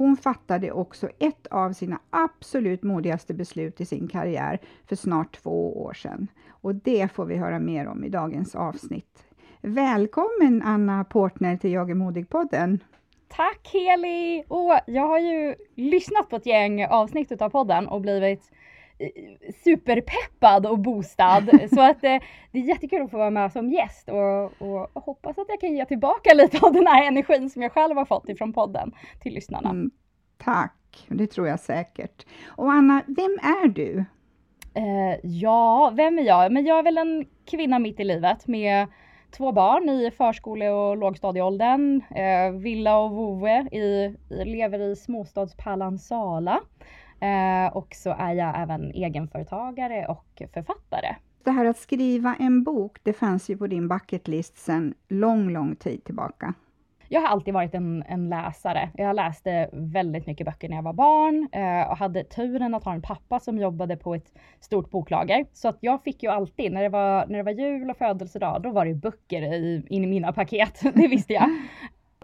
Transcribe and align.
Hon 0.00 0.16
fattade 0.16 0.72
också 0.72 1.08
ett 1.18 1.46
av 1.46 1.72
sina 1.72 2.00
absolut 2.10 2.82
modigaste 2.82 3.34
beslut 3.34 3.80
i 3.80 3.84
sin 3.84 4.08
karriär 4.08 4.58
för 4.88 4.96
snart 4.96 5.42
två 5.42 5.82
år 5.82 5.92
sedan. 5.92 6.26
Och 6.50 6.74
det 6.74 7.12
får 7.12 7.24
vi 7.24 7.36
höra 7.36 7.58
mer 7.58 7.86
om 7.86 8.04
i 8.04 8.08
dagens 8.08 8.54
avsnitt. 8.54 9.24
Välkommen 9.60 10.62
Anna 10.64 11.04
Portner 11.04 11.56
till 11.56 11.72
Jag 11.72 11.90
är 11.90 11.94
modig-podden. 11.94 12.78
Tack 13.28 13.68
Heli! 13.72 14.44
Och 14.48 14.78
jag 14.86 15.06
har 15.06 15.18
ju 15.18 15.54
lyssnat 15.74 16.28
på 16.28 16.36
ett 16.36 16.46
gäng 16.46 16.86
avsnitt 16.86 17.42
av 17.42 17.50
podden 17.50 17.88
och 17.88 18.00
blivit 18.00 18.50
superpeppad 19.64 20.66
och 20.66 20.78
boostad. 20.78 21.42
Så 21.74 21.80
att 21.80 22.04
eh, 22.04 22.18
det 22.52 22.58
är 22.58 22.62
jättekul 22.62 23.02
att 23.02 23.10
få 23.10 23.16
vara 23.16 23.30
med 23.30 23.52
som 23.52 23.70
gäst 23.70 24.08
och, 24.08 24.62
och, 24.62 24.96
och, 24.96 25.02
hoppas 25.04 25.38
att 25.38 25.46
jag 25.48 25.60
kan 25.60 25.76
ge 25.76 25.84
tillbaka 25.84 26.34
lite 26.34 26.66
av 26.66 26.72
den 26.72 26.86
här 26.86 27.06
energin 27.06 27.50
som 27.50 27.62
jag 27.62 27.72
själv 27.72 27.96
har 27.96 28.04
fått 28.04 28.28
ifrån 28.28 28.52
podden 28.52 28.92
till 29.22 29.34
lyssnarna. 29.34 29.70
Mm, 29.70 29.90
tack, 30.38 31.06
det 31.08 31.26
tror 31.26 31.48
jag 31.48 31.60
säkert. 31.60 32.26
Och 32.46 32.72
Anna, 32.72 33.02
vem 33.06 33.38
är 33.42 33.68
du? 33.68 34.04
Eh, 34.74 35.20
ja, 35.22 35.92
vem 35.94 36.18
är 36.18 36.22
jag? 36.22 36.52
Men 36.52 36.64
jag 36.66 36.78
är 36.78 36.82
väl 36.82 36.98
en 36.98 37.26
kvinna 37.44 37.78
mitt 37.78 38.00
i 38.00 38.04
livet 38.04 38.46
med 38.46 38.86
två 39.30 39.52
barn 39.52 39.88
i 39.88 40.10
förskole 40.10 40.70
och 40.70 40.96
lågstadieåldern. 40.96 42.02
Eh, 42.10 42.52
Villa 42.52 42.98
och 42.98 43.10
vovve 43.10 43.68
i, 43.72 44.16
lever 44.28 44.78
i 44.78 44.96
småstadspärlan 44.96 45.98
Sala. 45.98 46.60
Eh, 47.20 47.76
och 47.76 47.94
så 47.94 48.10
är 48.10 48.32
jag 48.32 48.60
även 48.62 48.90
egenföretagare 48.90 50.06
och 50.06 50.42
författare. 50.54 51.16
Det 51.44 51.50
här 51.50 51.64
att 51.64 51.78
skriva 51.78 52.36
en 52.38 52.64
bok, 52.64 52.98
det 53.02 53.12
fanns 53.12 53.50
ju 53.50 53.56
på 53.56 53.66
din 53.66 53.88
bucketlist 53.88 54.58
sedan 54.58 54.94
lång, 55.08 55.50
lång 55.50 55.76
tid 55.76 56.04
tillbaka. 56.04 56.54
Jag 57.12 57.20
har 57.20 57.28
alltid 57.28 57.54
varit 57.54 57.74
en, 57.74 58.04
en 58.08 58.28
läsare. 58.28 58.90
Jag 58.94 59.16
läste 59.16 59.70
väldigt 59.72 60.26
mycket 60.26 60.46
böcker 60.46 60.68
när 60.68 60.76
jag 60.76 60.82
var 60.82 60.92
barn 60.92 61.48
eh, 61.52 61.90
och 61.90 61.96
hade 61.96 62.24
turen 62.24 62.74
att 62.74 62.84
ha 62.84 62.94
en 62.94 63.02
pappa 63.02 63.40
som 63.40 63.58
jobbade 63.58 63.96
på 63.96 64.14
ett 64.14 64.32
stort 64.60 64.90
boklager. 64.90 65.46
Så 65.52 65.68
att 65.68 65.78
jag 65.80 66.02
fick 66.02 66.22
ju 66.22 66.28
alltid, 66.28 66.72
när 66.72 66.82
det 66.82 66.88
var, 66.88 67.26
när 67.26 67.36
det 67.36 67.42
var 67.42 67.52
jul 67.52 67.90
och 67.90 67.96
födelsedag, 67.96 68.62
då 68.62 68.70
var 68.70 68.86
det 68.86 68.94
böcker 68.94 69.42
i, 69.42 69.86
in 69.88 70.04
i 70.04 70.06
mina 70.06 70.32
paket. 70.32 70.80
det 70.94 71.08
visste 71.08 71.32
jag. 71.32 71.50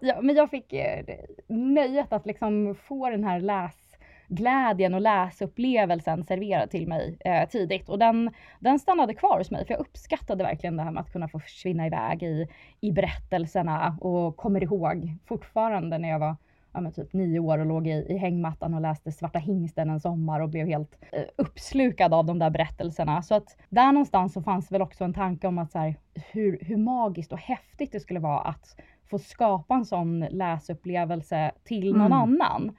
Ja, 0.00 0.20
men 0.22 0.36
jag 0.36 0.50
fick 0.50 0.72
eh, 0.72 1.04
nöjet 1.46 2.12
att 2.12 2.26
liksom 2.26 2.74
få 2.74 3.10
den 3.10 3.24
här 3.24 3.40
läs 3.40 3.85
glädjen 4.28 4.94
och 4.94 5.00
läsupplevelsen 5.00 6.24
serverad 6.24 6.70
till 6.70 6.88
mig 6.88 7.16
eh, 7.24 7.48
tidigt. 7.48 7.88
Och 7.88 7.98
den, 7.98 8.30
den 8.60 8.78
stannade 8.78 9.14
kvar 9.14 9.38
hos 9.38 9.50
mig 9.50 9.66
för 9.66 9.74
jag 9.74 9.80
uppskattade 9.80 10.44
verkligen 10.44 10.76
det 10.76 10.82
här 10.82 10.90
med 10.90 11.00
att 11.00 11.12
kunna 11.12 11.28
få 11.28 11.40
försvinna 11.40 11.86
iväg 11.86 12.22
i, 12.22 12.48
i 12.80 12.92
berättelserna 12.92 13.96
och 14.00 14.36
kommer 14.36 14.62
ihåg 14.62 15.16
fortfarande 15.26 15.98
när 15.98 16.08
jag 16.08 16.18
var 16.18 16.36
ja, 16.84 16.90
typ 16.90 17.12
nio 17.12 17.38
år 17.38 17.58
och 17.58 17.66
låg 17.66 17.86
i, 17.86 18.06
i 18.08 18.16
hängmattan 18.16 18.74
och 18.74 18.80
läste 18.80 19.12
Svarta 19.12 19.38
hingsten 19.38 19.90
en 19.90 20.00
sommar 20.00 20.40
och 20.40 20.48
blev 20.48 20.66
helt 20.66 20.96
eh, 21.12 21.24
uppslukad 21.36 22.14
av 22.14 22.24
de 22.24 22.38
där 22.38 22.50
berättelserna. 22.50 23.22
Så 23.22 23.34
att 23.34 23.56
där 23.68 23.92
någonstans 23.92 24.32
så 24.32 24.42
fanns 24.42 24.72
väl 24.72 24.82
också 24.82 25.04
en 25.04 25.14
tanke 25.14 25.46
om 25.46 25.58
att 25.58 25.72
så 25.72 25.78
här, 25.78 25.96
hur, 26.14 26.58
hur 26.60 26.76
magiskt 26.76 27.32
och 27.32 27.38
häftigt 27.38 27.92
det 27.92 28.00
skulle 28.00 28.20
vara 28.20 28.40
att 28.40 28.76
få 29.10 29.18
skapa 29.18 29.74
en 29.74 29.84
sån 29.84 30.20
läsupplevelse 30.20 31.52
till 31.64 31.92
någon 31.92 32.12
mm. 32.12 32.12
annan. 32.12 32.76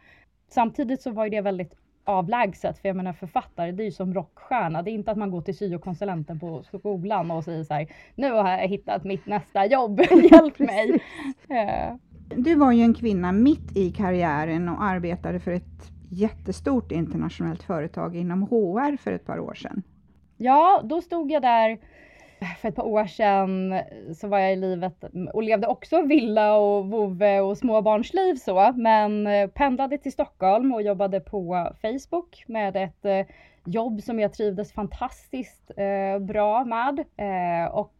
Samtidigt 0.47 1.01
så 1.01 1.11
var 1.11 1.23
ju 1.23 1.29
det 1.29 1.41
väldigt 1.41 1.75
avlägset, 2.03 2.79
för 2.79 2.89
jag 2.89 2.95
menar 2.95 3.13
författare, 3.13 3.71
det 3.71 3.83
är 3.83 3.85
ju 3.85 3.91
som 3.91 4.13
rockstjärna. 4.13 4.81
Det 4.81 4.91
är 4.91 4.93
inte 4.93 5.11
att 5.11 5.17
man 5.17 5.31
går 5.31 5.41
till 5.41 5.57
syokonsulenten 5.57 6.39
på 6.39 6.63
skolan 6.63 7.31
och 7.31 7.43
säger 7.43 7.63
så 7.63 7.73
här, 7.73 7.87
nu 8.15 8.31
har 8.31 8.51
jag 8.51 8.67
hittat 8.67 9.03
mitt 9.03 9.25
nästa 9.25 9.65
jobb, 9.65 9.99
hjälp 10.31 10.59
mig. 10.59 11.03
Du 12.35 12.55
var 12.55 12.71
ju 12.71 12.83
en 12.83 12.93
kvinna 12.93 13.31
mitt 13.31 13.77
i 13.77 13.91
karriären 13.91 14.69
och 14.69 14.83
arbetade 14.83 15.39
för 15.39 15.51
ett 15.51 15.91
jättestort 16.09 16.91
internationellt 16.91 17.63
företag 17.63 18.15
inom 18.15 18.41
HR 18.41 18.97
för 18.97 19.11
ett 19.11 19.25
par 19.25 19.39
år 19.39 19.53
sedan. 19.53 19.83
Ja, 20.37 20.81
då 20.83 21.01
stod 21.01 21.31
jag 21.31 21.41
där 21.41 21.77
för 22.61 22.69
ett 22.69 22.75
par 22.75 22.85
år 22.85 23.05
sedan 23.05 23.79
så 24.15 24.27
var 24.27 24.39
jag 24.39 24.53
i 24.53 24.55
livet 24.55 25.03
och 25.33 25.43
levde 25.43 25.67
också 25.67 26.01
villa 26.01 26.55
och 26.55 26.85
vovve 26.85 27.39
och 27.39 27.57
småbarnsliv 27.57 28.35
så, 28.35 28.73
men 28.75 29.27
eh, 29.27 29.49
pendlade 29.49 29.97
till 29.97 30.11
Stockholm 30.11 30.73
och 30.73 30.81
jobbade 30.81 31.19
på 31.19 31.71
Facebook 31.81 32.43
med 32.47 32.75
ett 32.75 33.05
eh, 33.05 33.25
jobb 33.65 34.03
som 34.03 34.19
jag 34.19 34.33
trivdes 34.33 34.73
fantastiskt 34.73 35.71
eh, 35.77 36.19
bra 36.19 36.65
med. 36.65 37.05
Och 37.71 37.95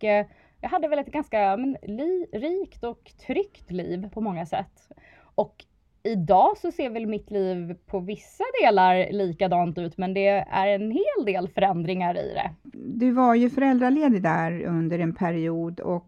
jag 0.62 0.70
hade 0.70 0.88
väl 0.88 1.00
ett 1.00 1.12
ganska 1.12 1.58
men, 1.58 1.78
li, 1.84 2.28
rikt 2.34 2.84
och 2.84 3.12
tryggt 3.28 3.72
liv 3.72 4.10
på 4.14 4.22
många 4.22 4.46
sätt. 4.46 4.90
Och 5.36 5.66
idag 6.08 6.58
så 6.58 6.72
ser 6.72 6.90
väl 6.90 7.08
mitt 7.08 7.32
liv 7.32 7.76
på 7.86 8.00
vissa 8.00 8.44
delar 8.62 9.12
likadant 9.12 9.78
ut, 9.78 9.98
men 9.98 10.14
det 10.14 10.28
är 10.50 10.68
en 10.68 10.92
hel 10.92 11.26
del 11.26 11.48
förändringar 11.48 12.18
i 12.18 12.34
det. 12.34 12.52
Du 12.74 13.12
var 13.12 13.36
ju 13.36 13.50
föräldraledig 13.50 14.24
där 14.24 14.64
under 14.64 15.00
en 15.00 15.16
period 15.16 15.80
och 15.80 16.08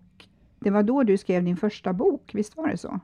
det 0.60 0.70
var 0.70 0.84
då 0.84 1.04
du 1.04 1.18
skrev 1.18 1.44
din 1.44 1.58
första 1.58 1.94
bok, 1.94 2.32
visst 2.34 2.58
var 2.58 2.68
det 2.68 2.78
så? 2.78 3.00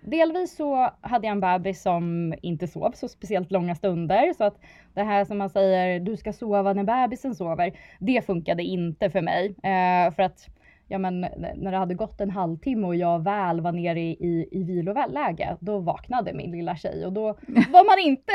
Delvis 0.00 0.56
så 0.56 0.90
hade 1.00 1.26
jag 1.26 1.32
en 1.32 1.40
bebis 1.40 1.82
som 1.82 2.34
inte 2.42 2.66
sov 2.66 2.92
så 2.94 3.08
speciellt 3.08 3.50
långa 3.50 3.74
stunder, 3.74 4.32
så 4.32 4.44
att 4.44 4.60
det 4.94 5.02
här 5.02 5.24
som 5.24 5.38
man 5.38 5.50
säger, 5.50 6.00
du 6.00 6.16
ska 6.16 6.32
sova 6.32 6.72
när 6.72 6.84
bebisen 6.84 7.34
sover, 7.34 7.78
det 7.98 8.26
funkade 8.26 8.62
inte 8.62 9.10
för 9.10 9.22
mig. 9.22 9.46
Eh, 9.46 10.14
för 10.14 10.22
att 10.22 10.48
ja 10.88 10.98
men 10.98 11.20
när 11.56 11.70
det 11.70 11.76
hade 11.76 11.94
gått 11.94 12.20
en 12.20 12.30
halvtimme 12.30 12.86
och 12.86 12.96
jag 12.96 13.24
väl 13.24 13.60
var 13.60 13.72
nere 13.72 14.00
i, 14.00 14.10
i, 14.10 14.48
i 14.50 14.62
viloläge, 14.62 15.56
då 15.60 15.78
vaknade 15.78 16.32
min 16.32 16.50
lilla 16.50 16.76
tjej 16.76 17.06
och 17.06 17.12
då 17.12 17.22
var 17.72 17.86
man 17.86 17.98
inte 17.98 18.32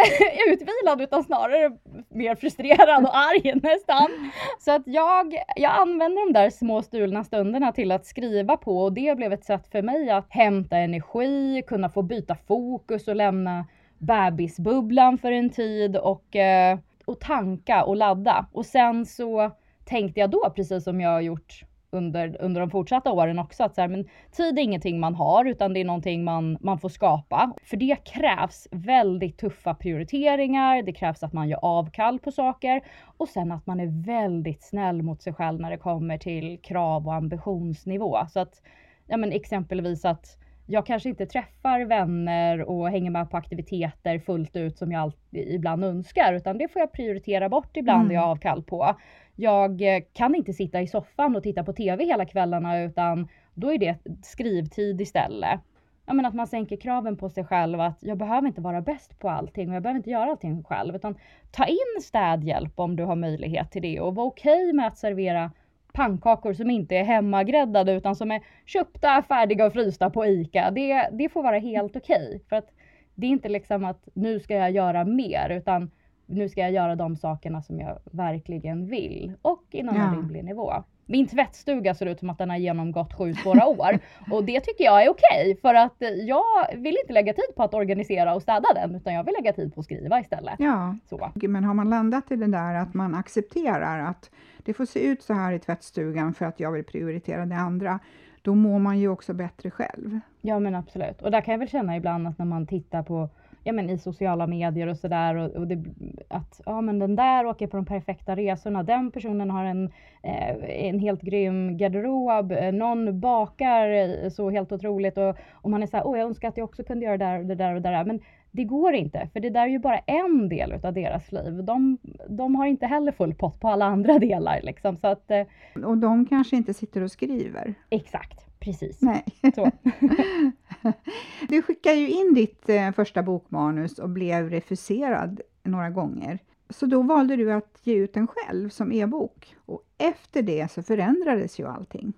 utvilad 0.52 1.02
utan 1.02 1.24
snarare 1.24 1.78
mer 2.10 2.36
frustrerad 2.36 3.04
och 3.04 3.18
arg 3.18 3.54
nästan. 3.64 4.32
Så 4.60 4.72
att 4.72 4.82
jag, 4.86 5.36
jag 5.56 5.72
använde 5.82 6.22
de 6.22 6.34
där 6.34 6.50
små 6.50 6.82
stulna 6.82 7.24
stunderna 7.24 7.72
till 7.72 7.92
att 7.92 8.06
skriva 8.06 8.58
på 8.58 8.78
och 8.78 8.94
det 8.94 9.18
blev 9.18 9.34
ett 9.34 9.46
sätt 9.46 9.68
för 9.68 9.82
mig 9.82 10.10
att 10.10 10.28
hämta 10.30 10.78
energi, 10.78 11.64
kunna 11.68 11.90
få 11.90 12.02
byta 12.02 12.36
fokus 12.36 13.08
och 13.08 13.16
lämna 13.16 13.66
bebisbubblan 13.98 15.18
för 15.18 15.32
en 15.32 15.50
tid 15.50 15.98
och, 15.98 16.36
eh, 16.36 16.80
och 17.06 17.20
tanka 17.20 17.84
och 17.84 17.96
ladda. 17.96 18.46
Och 18.52 18.66
sen 18.66 19.06
så 19.06 19.52
tänkte 19.86 20.20
jag 20.20 20.30
då, 20.30 20.54
precis 20.56 20.84
som 20.84 21.02
jag 21.02 21.10
har 21.10 21.22
gjort 21.22 21.64
under, 21.92 22.38
under 22.40 22.62
de 22.62 22.70
fortsatta 22.70 23.12
åren 23.12 23.40
också. 23.40 23.64
Att 23.64 23.76
så 23.76 23.82
här, 23.82 23.88
men 23.88 24.06
tid 24.32 24.60
är 24.60 24.62
ingenting 24.62 25.00
man 25.00 25.16
har 25.16 25.46
utan 25.46 25.74
det 25.74 25.80
är 25.80 25.86
någonting 25.86 26.24
man, 26.24 26.58
man 26.62 26.80
får 26.80 26.90
skapa. 26.90 27.54
För 27.64 27.78
det 27.78 27.96
krävs 28.06 28.68
väldigt 28.72 29.38
tuffa 29.38 29.74
prioriteringar. 29.74 30.82
Det 30.82 30.94
krävs 30.94 31.24
att 31.24 31.34
man 31.34 31.50
gör 31.50 31.60
avkall 31.62 32.20
på 32.20 32.32
saker 32.32 32.82
och 33.18 33.28
sen 33.30 33.52
att 33.52 33.68
man 33.68 33.80
är 33.80 34.06
väldigt 34.06 34.64
snäll 34.64 35.02
mot 35.02 35.22
sig 35.22 35.34
själv 35.34 35.60
när 35.60 35.72
det 35.72 35.78
kommer 35.78 36.18
till 36.18 36.60
krav 36.62 37.08
och 37.08 37.14
ambitionsnivå. 37.14 38.18
Så 38.30 38.40
att 38.40 38.62
ja, 39.08 39.18
men 39.18 39.32
exempelvis 39.32 40.06
att 40.06 40.38
jag 40.72 40.86
kanske 40.86 41.10
inte 41.10 41.26
träffar 41.26 41.86
vänner 41.86 42.62
och 42.70 42.90
hänger 42.90 43.12
med 43.12 43.30
på 43.30 43.38
aktiviteter 43.38 44.20
fullt 44.20 44.56
ut 44.56 44.78
som 44.78 44.92
jag 44.92 45.02
alltid, 45.02 45.54
ibland 45.54 45.84
önskar, 45.84 46.34
utan 46.34 46.58
det 46.58 46.68
får 46.68 46.80
jag 46.80 46.92
prioritera 46.92 47.50
bort 47.50 47.78
ibland 47.78 48.12
mm. 48.12 48.24
och 48.24 48.30
avkall 48.30 48.64
på. 48.64 48.96
Jag 49.42 49.82
eh, 49.82 50.04
kan 50.14 50.36
inte 50.36 50.54
sitta 50.54 50.82
i 50.82 50.88
soffan 50.88 51.36
och 51.36 51.44
titta 51.44 51.64
på 51.64 51.74
TV 51.74 52.06
hela 52.06 52.26
kvällarna, 52.26 52.82
utan 52.82 53.28
då 53.54 53.74
är 53.74 53.78
det 53.78 53.98
skrivtid 54.24 55.02
istället. 55.02 55.60
Ja, 56.06 56.14
men 56.14 56.26
att 56.26 56.34
man 56.34 56.48
sänker 56.48 56.78
kraven 56.78 57.18
på 57.18 57.30
sig 57.30 57.44
själv, 57.44 57.82
att 57.82 57.98
jag 58.00 58.18
behöver 58.18 58.48
inte 58.48 58.62
vara 58.62 58.82
bäst 58.82 59.20
på 59.20 59.30
allting 59.30 59.70
och 59.70 59.76
jag 59.76 59.84
behöver 59.84 59.98
inte 59.98 60.10
göra 60.10 60.32
allting 60.32 60.64
själv, 60.64 60.96
utan 60.96 61.16
ta 61.52 61.66
in 61.66 62.02
städhjälp 62.02 62.80
om 62.80 62.96
du 62.96 63.04
har 63.04 63.16
möjlighet 63.16 63.72
till 63.72 63.82
det 63.82 64.00
och 64.00 64.16
var 64.16 64.26
okej 64.26 64.64
okay 64.64 64.74
med 64.74 64.88
att 64.88 64.98
servera 64.98 65.52
pannkakor 65.94 66.54
som 66.54 66.70
inte 66.70 66.96
är 66.96 67.04
hemmagräddade 67.04 67.94
utan 67.94 68.16
som 68.16 68.32
är 68.32 68.42
köpta, 68.66 69.24
färdiga 69.28 69.66
och 69.66 69.74
frysta 69.74 70.10
på 70.10 70.26
ICA. 70.26 70.72
Det, 70.72 71.10
det 71.12 71.30
får 71.30 71.44
vara 71.44 71.60
helt 71.60 71.96
okej. 71.96 72.28
Okay, 72.28 72.40
för 72.50 72.56
att 72.56 72.72
det 73.16 73.28
är 73.28 73.32
inte 73.32 73.50
liksom 73.50 73.86
att 73.86 74.08
nu 74.14 74.40
ska 74.40 74.56
jag 74.56 74.72
göra 74.72 75.06
mer 75.06 75.50
utan 75.50 75.92
nu 76.32 76.50
ska 76.50 76.62
jag 76.62 76.72
göra 76.72 76.96
de 76.96 77.16
sakerna 77.16 77.62
som 77.62 77.80
jag 77.80 78.00
verkligen 78.12 78.88
vill 78.88 79.34
och 79.42 79.64
inom 79.72 79.96
ja. 79.96 80.02
en 80.04 80.16
rimlig 80.16 80.44
nivå. 80.44 80.74
Min 81.06 81.28
tvättstuga 81.28 81.96
ser 81.96 82.06
ut 82.06 82.20
som 82.20 82.30
att 82.30 82.38
den 82.38 82.50
har 82.50 82.58
genomgått 82.58 83.14
sju 83.14 83.34
svåra 83.34 83.66
år 83.66 84.00
och 84.32 84.44
det 84.44 84.60
tycker 84.60 84.84
jag 84.84 85.04
är 85.04 85.10
okej 85.10 85.58
för 85.62 85.74
att 85.74 85.96
jag 86.28 86.44
vill 86.78 86.98
inte 87.02 87.14
lägga 87.14 87.34
tid 87.34 87.56
på 87.56 87.64
att 87.64 87.74
organisera 87.74 88.36
och 88.36 88.42
städa 88.42 88.74
den 88.76 88.96
utan 88.96 89.14
jag 89.14 89.24
vill 89.24 89.34
lägga 89.38 89.54
tid 89.54 89.74
på 89.74 89.80
att 89.80 89.86
skriva 89.86 90.20
istället. 90.20 90.56
Ja, 90.60 90.96
så. 91.10 91.32
men 91.34 91.64
har 91.64 91.74
man 91.74 91.90
landat 91.90 92.32
i 92.32 92.36
det 92.36 92.48
där 92.48 92.76
att 92.76 92.94
man 92.94 93.16
accepterar 93.16 94.00
att 94.00 94.32
det 94.58 94.74
får 94.74 94.86
se 94.86 95.00
ut 95.00 95.24
så 95.24 95.34
här 95.34 95.54
i 95.54 95.60
tvättstugan 95.60 96.34
för 96.34 96.46
att 96.46 96.60
jag 96.60 96.72
vill 96.72 96.84
prioritera 96.84 97.46
det 97.46 97.56
andra, 97.56 98.00
då 98.42 98.56
mår 98.56 98.80
man 98.80 99.00
ju 99.00 99.08
också 99.08 99.34
bättre 99.34 99.72
själv. 99.72 100.20
Ja 100.42 100.60
men 100.60 100.76
absolut. 100.76 101.22
Och 101.22 101.32
där 101.32 101.42
kan 101.42 101.52
jag 101.52 101.60
väl 101.60 101.70
känna 101.70 101.98
ibland 101.98 102.28
att 102.28 102.38
när 102.38 102.46
man 102.46 102.68
tittar 102.68 103.04
på 103.04 103.30
ja, 103.64 103.74
men 103.74 103.90
i 103.90 103.98
sociala 103.98 104.48
medier 104.48 104.88
och 104.88 104.98
sådär 104.98 105.36
och, 105.36 105.50
och 105.50 105.68
det, 105.68 105.84
att 106.28 106.62
ja, 106.66 106.82
men 106.82 107.00
den 107.00 107.16
där 107.16 107.46
åker 107.46 107.68
på 107.68 107.78
de 107.78 107.86
perfekta 107.86 108.36
resorna. 108.36 108.84
Den 108.84 109.12
personen 109.12 109.52
har 109.52 109.66
en, 109.66 109.92
eh, 110.24 110.86
en 110.88 111.00
helt 111.00 111.22
grym 111.22 111.78
garderob. 111.78 112.54
Någon 112.74 113.20
bakar 113.20 114.30
så 114.30 114.50
helt 114.50 114.72
otroligt 114.72 115.18
och, 115.18 115.36
och 115.52 115.70
man 115.70 115.84
är 115.84 115.88
så 115.88 115.98
här, 115.98 116.08
åh 116.08 116.18
jag 116.18 116.28
önskar 116.28 116.48
att 116.48 116.58
jag 116.58 116.66
också 116.66 116.84
kunde 116.84 117.06
göra 117.06 117.18
det 117.18 117.26
där 117.26 117.40
och 117.40 117.46
det 117.46 117.56
där 117.56 117.76
och 117.76 117.82
det 117.82 117.90
där. 117.90 118.06
Men 118.06 118.20
det 118.52 118.64
går 118.64 118.94
inte, 118.94 119.30
för 119.34 119.40
det 119.40 119.50
där 119.50 119.62
är 119.62 119.68
ju 119.68 119.80
bara 119.80 119.98
en 119.98 120.50
del 120.50 120.74
av 120.86 120.94
deras 120.94 121.32
liv. 121.32 121.64
De, 121.64 121.98
de 122.30 122.56
har 122.56 122.66
inte 122.66 122.86
heller 122.86 123.12
full 123.12 123.34
pott 123.34 123.60
på 123.60 123.68
alla 123.68 123.86
andra 123.86 124.20
delar. 124.20 124.62
Liksom, 124.62 124.98
så 124.98 125.08
att, 125.08 125.32
eh, 125.32 125.44
och 125.86 125.98
de 125.98 126.26
kanske 126.26 126.56
inte 126.56 126.74
sitter 126.74 127.02
och 127.02 127.12
skriver? 127.12 127.74
Exakt, 127.90 128.60
precis. 128.60 129.02
Nej. 129.02 129.24
Så. 129.56 129.72
du 131.50 131.62
skickade 131.62 131.96
ju 131.96 132.10
in 132.10 132.34
ditt 132.34 132.70
eh, 132.70 132.92
första 132.92 133.24
bokmanus 133.24 134.00
och 134.00 134.10
blev 134.10 134.50
refuserad 134.50 135.42
några 135.64 135.90
gånger. 135.90 136.40
Så 136.70 136.86
då 136.86 137.02
valde 137.02 137.36
du 137.36 137.54
att 137.54 137.80
ge 137.84 137.96
ut 137.96 138.14
den 138.14 138.28
själv 138.28 138.70
som 138.70 138.92
e-bok. 138.92 139.56
Och 139.66 139.84
efter 139.98 140.42
det 140.42 140.72
så 140.72 140.84
förändrades 140.84 141.60
ju 141.60 141.68
allting. 141.68 142.14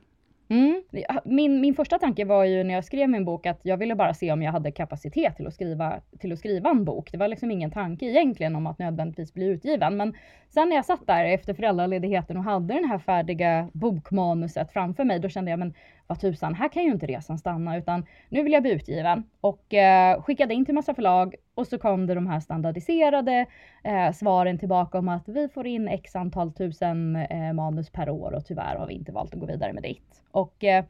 Mm. 0.47 0.83
Min, 1.25 1.61
min 1.61 1.73
första 1.73 1.99
tanke 1.99 2.25
var 2.25 2.45
ju 2.45 2.63
när 2.63 2.73
jag 2.73 2.85
skrev 2.85 3.09
min 3.09 3.25
bok 3.25 3.45
att 3.45 3.59
jag 3.63 3.77
ville 3.77 3.95
bara 3.95 4.13
se 4.13 4.31
om 4.31 4.41
jag 4.41 4.51
hade 4.51 4.71
kapacitet 4.71 5.35
till 5.35 5.47
att 5.47 5.53
skriva, 5.53 5.99
till 6.19 6.31
att 6.33 6.39
skriva 6.39 6.69
en 6.69 6.85
bok. 6.85 7.11
Det 7.11 7.17
var 7.17 7.27
liksom 7.27 7.51
ingen 7.51 7.71
tanke 7.71 8.05
egentligen 8.05 8.55
om 8.55 8.67
att 8.67 8.79
nödvändigtvis 8.79 9.33
bli 9.33 9.45
utgiven. 9.45 9.97
Men 9.97 10.13
sen 10.49 10.69
när 10.69 10.75
jag 10.75 10.85
satt 10.85 11.07
där 11.07 11.25
efter 11.25 11.53
föräldraledigheten 11.53 12.37
och 12.37 12.43
hade 12.43 12.73
den 12.73 12.85
här 12.85 12.99
färdiga 12.99 13.69
bokmanuset 13.73 14.73
framför 14.73 15.03
mig, 15.03 15.19
då 15.19 15.29
kände 15.29 15.51
jag 15.51 15.59
men 15.59 15.73
vad 16.13 16.19
tusan, 16.19 16.53
här 16.53 16.69
kan 16.69 16.83
ju 16.83 16.91
inte 16.91 17.05
resan 17.05 17.37
stanna 17.37 17.77
utan 17.77 18.05
nu 18.29 18.43
vill 18.43 18.53
jag 18.53 18.61
bli 18.61 18.71
utgiven. 18.71 19.23
Och 19.41 19.73
eh, 19.73 20.21
skickade 20.21 20.53
in 20.53 20.65
till 20.65 20.73
massa 20.73 20.93
förlag 20.93 21.35
och 21.55 21.67
så 21.67 21.77
kom 21.77 22.07
det 22.07 22.13
de 22.13 22.27
här 22.27 22.39
standardiserade 22.39 23.45
eh, 23.83 24.11
svaren 24.11 24.57
tillbaka 24.57 24.97
om 24.97 25.09
att 25.09 25.27
vi 25.27 25.49
får 25.49 25.67
in 25.67 25.87
x 25.87 26.15
antal 26.15 26.53
tusen 26.53 27.15
eh, 27.15 27.53
manus 27.53 27.89
per 27.89 28.09
år 28.09 28.33
och 28.33 28.45
tyvärr 28.45 28.75
har 28.75 28.87
vi 28.87 28.93
inte 28.93 29.11
valt 29.11 29.33
att 29.33 29.39
gå 29.39 29.45
vidare 29.45 29.73
med 29.73 29.83
ditt. 29.83 30.21
Och 30.31 30.63
eh, 30.63 30.85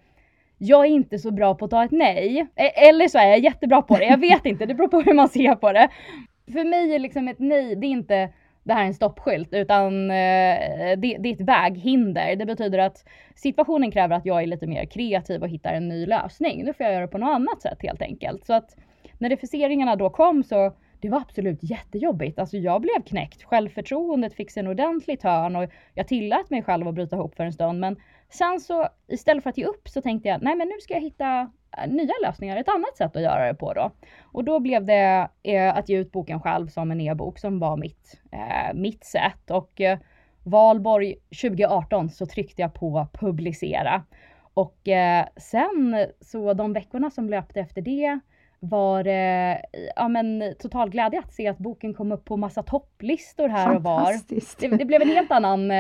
jag 0.58 0.86
är 0.86 0.90
inte 0.90 1.20
så 1.20 1.32
bra 1.32 1.56
på 1.56 1.66
att 1.66 1.72
ta 1.72 1.84
ett 1.84 1.92
nej. 1.92 2.48
E 2.56 2.66
eller 2.90 3.08
så 3.08 3.18
är 3.18 3.28
jag 3.28 3.40
jättebra 3.40 3.82
på 3.82 3.98
det. 3.98 4.06
Jag 4.06 4.18
vet 4.18 4.46
inte, 4.46 4.66
det 4.66 4.74
beror 4.74 4.88
på 4.88 5.02
hur 5.02 5.14
man 5.14 5.30
ser 5.30 5.56
på 5.56 5.72
det. 5.72 5.90
För 6.52 6.64
mig 6.64 6.96
är 6.96 7.00
liksom 7.00 7.28
ett 7.28 7.40
nej, 7.40 7.76
det 7.76 7.88
är 7.88 7.92
inte 7.92 8.30
det 8.64 8.74
här 8.74 8.84
är 8.84 8.88
en 8.88 8.94
stoppskylt 8.94 9.54
utan 9.54 10.12
eh, 10.12 10.98
det, 10.98 11.18
det, 11.20 11.30
är 11.30 11.34
ett 11.34 11.42
väghinder. 11.42 12.36
Det 12.36 12.46
betyder 12.46 12.80
att 12.80 13.06
situationen 13.36 13.92
kräver 13.92 14.16
att 14.16 14.26
jag 14.26 14.42
är 14.42 14.48
lite 14.48 14.68
mer 14.68 14.86
kreativ 14.86 15.42
och 15.42 15.50
hittar 15.50 15.74
en 15.74 15.88
ny 15.88 16.06
lösning. 16.06 16.66
Nu 16.66 16.74
får 16.74 16.84
jag 16.84 16.94
göra 16.94 17.06
det 17.06 17.12
på 17.12 17.18
något 17.18 17.36
annat 17.36 17.62
sätt 17.62 17.78
helt 17.82 18.02
enkelt. 18.02 18.46
Så 18.46 18.54
att 18.54 18.76
när 19.18 19.30
refuseringarna 19.30 19.96
då 19.96 20.10
kom 20.10 20.44
så 20.44 20.74
det 21.02 21.10
var 21.10 21.18
absolut 21.18 21.60
jättejobbigt. 21.62 22.40
Alltså 22.40 22.58
jag 22.58 22.82
blev 22.82 23.04
knäckt. 23.06 23.44
Självförtroendet 23.44 24.34
fick 24.34 24.52
sig 24.52 24.62
en 24.62 24.68
ordentlig 24.68 25.20
törn 25.20 25.56
och 25.56 25.70
jag 25.94 26.08
tillät 26.08 26.50
mig 26.50 26.64
själv 26.64 26.88
att 26.88 26.96
bryta 26.96 27.16
ihop 27.16 27.36
för 27.36 27.44
en 27.44 27.54
stund. 27.54 27.80
Men 27.80 27.96
sen 28.30 28.60
så 28.60 28.88
istället 29.08 29.44
för 29.44 29.50
att 29.50 29.58
ge 29.58 29.66
upp 29.66 29.90
så 29.90 30.02
tänkte 30.02 30.30
jag, 30.30 30.42
nej 30.42 30.56
men 30.56 30.68
nu 30.68 30.74
ska 30.80 30.94
jag 30.94 31.02
hitta 31.02 31.52
nya 31.88 32.14
lösningar, 32.24 32.58
ett 32.58 32.70
annat 32.70 32.98
sätt 32.98 33.16
att 33.16 33.22
göra 33.22 33.48
det 33.48 33.54
på 33.54 33.74
då. 33.74 33.92
Och 34.22 34.44
då 34.44 34.60
blev 34.60 34.86
det 34.86 35.30
eh, 35.44 35.78
att 35.78 35.90
ge 35.90 35.98
ut 35.98 36.12
boken 36.12 36.42
själv 36.42 36.68
som 36.68 36.92
en 36.92 37.02
e-bok 37.02 37.40
som 37.40 37.60
var 37.60 37.78
mitt, 37.78 38.22
eh, 38.32 38.74
mitt 38.74 39.06
sätt. 39.06 39.52
Och 39.52 39.82
eh, 39.82 40.00
Valborg 40.44 41.16
2018 41.42 42.10
så 42.10 42.26
tryckte 42.26 42.62
jag 42.62 42.74
på 42.74 43.08
publicera. 43.14 44.04
Och 44.54 44.88
eh, 44.88 45.26
sen 45.38 46.06
så 46.22 46.54
de 46.54 46.74
veckorna 46.74 47.12
som 47.12 47.30
löpte 47.30 47.60
efter 47.60 47.82
det 47.82 48.20
var 48.60 49.04
det 49.04 49.62
ja, 49.96 50.08
men, 50.08 50.56
total 50.60 50.90
glädje 50.90 51.20
att 51.20 51.34
se 51.34 51.48
att 51.48 51.58
boken 51.58 51.94
kom 51.94 52.12
upp 52.12 52.26
på 52.26 52.38
massa 52.38 52.64
topplistor 52.64 53.48
här 53.48 53.76
och 53.76 53.84
var. 53.84 54.14
Det, 54.60 54.78
det, 54.78 54.86
blev 54.86 55.02
en 55.02 55.08
helt 55.08 55.32
annan 55.32 55.72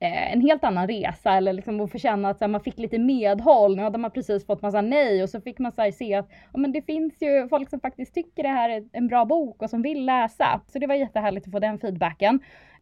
eh, 0.00 0.32
en 0.32 0.40
helt 0.40 0.64
annan 0.64 0.88
resa 0.88 1.32
eller 1.32 1.52
liksom 1.52 1.80
att 1.80 1.92
få 1.92 1.98
känna 1.98 2.28
att 2.28 2.40
här, 2.40 2.48
man 2.48 2.60
fick 2.60 2.78
lite 2.78 2.98
medhåll. 2.98 3.76
Nu 3.76 3.82
hade 3.82 3.98
man 3.98 4.10
precis 4.10 4.46
fått 4.46 4.62
massa 4.62 4.80
nej 4.80 5.22
och 5.22 5.28
så 5.30 5.40
fick 5.40 5.58
man 5.58 5.72
här, 5.76 5.90
se 5.90 6.14
att 6.14 6.28
ja, 6.52 6.58
men 6.58 6.72
det 6.72 6.82
finns 6.82 7.22
ju 7.22 7.48
folk 7.48 7.70
som 7.70 7.80
faktiskt 7.80 8.14
tycker 8.14 8.42
det 8.42 8.48
här 8.48 8.70
är 8.70 8.84
en 8.92 9.08
bra 9.08 9.24
bok 9.24 9.62
och 9.62 9.70
som 9.70 9.82
vill 9.82 10.04
läsa. 10.04 10.60
Så 10.66 10.78
det 10.78 10.86
var 10.86 10.94
jättehärligt 10.94 11.46
att 11.46 11.52
få 11.52 11.58
den 11.58 11.78
feedbacken. 11.78 12.40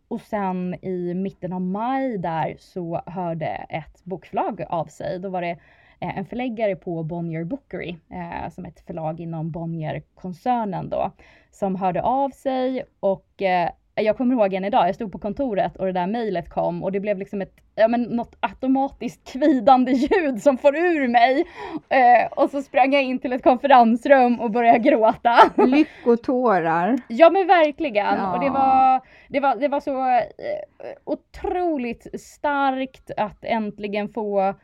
Och 0.08 0.20
sen 0.20 0.74
i 0.74 1.14
mitten 1.14 1.52
av 1.52 1.60
maj 1.60 2.18
där 2.18 2.56
så 2.58 3.02
hörde 3.06 3.46
ett 3.68 4.04
bokförlag 4.04 4.64
av 4.68 4.84
sig. 4.84 5.18
Då 5.18 5.28
var 5.28 5.42
det 5.42 5.58
eh, 6.00 6.18
en 6.18 6.26
förläggare 6.26 6.76
på 6.76 7.02
Bonnier 7.02 7.44
Bookery, 7.44 7.96
eh, 8.10 8.50
som 8.50 8.64
är 8.64 8.68
ett 8.68 8.86
förlag 8.86 9.20
inom 9.20 9.50
Bonnier-koncernen 9.50 10.90
då, 10.90 11.10
som 11.50 11.76
hörde 11.76 12.02
av 12.02 12.30
sig 12.30 12.84
och 13.00 13.42
eh, 13.42 13.70
jag 14.00 14.16
kommer 14.16 14.34
ihåg 14.34 14.54
en 14.54 14.64
idag, 14.64 14.88
jag 14.88 14.94
stod 14.94 15.12
på 15.12 15.18
kontoret 15.18 15.76
och 15.76 15.86
det 15.86 15.92
där 15.92 16.06
mejlet 16.06 16.50
kom 16.50 16.82
och 16.82 16.92
det 16.92 17.00
blev 17.00 17.18
liksom 17.18 17.42
ett, 17.42 17.52
ja 17.74 17.88
men 17.88 18.02
något 18.02 18.36
automatiskt 18.40 19.32
kvidande 19.32 19.92
ljud 19.92 20.42
som 20.42 20.58
får 20.58 20.76
ur 20.76 21.08
mig. 21.08 21.44
Eh, 21.88 22.32
och 22.32 22.50
så 22.50 22.62
sprang 22.62 22.92
jag 22.92 23.02
in 23.02 23.18
till 23.18 23.32
ett 23.32 23.42
konferensrum 23.42 24.40
och 24.40 24.50
började 24.50 24.78
gråta. 24.78 25.36
Lyckotårar. 25.66 26.98
ja 27.08 27.30
men 27.30 27.46
verkligen. 27.46 28.18
Ja. 28.18 28.34
Och 28.34 28.40
det 28.40 28.50
var, 28.50 29.00
det 29.28 29.40
var, 29.40 29.56
det 29.56 29.68
var 29.68 29.80
så 29.80 30.08
eh, 30.08 30.24
otroligt 31.04 32.20
starkt 32.20 33.10
att 33.16 33.44
äntligen 33.44 34.08
få 34.08 34.54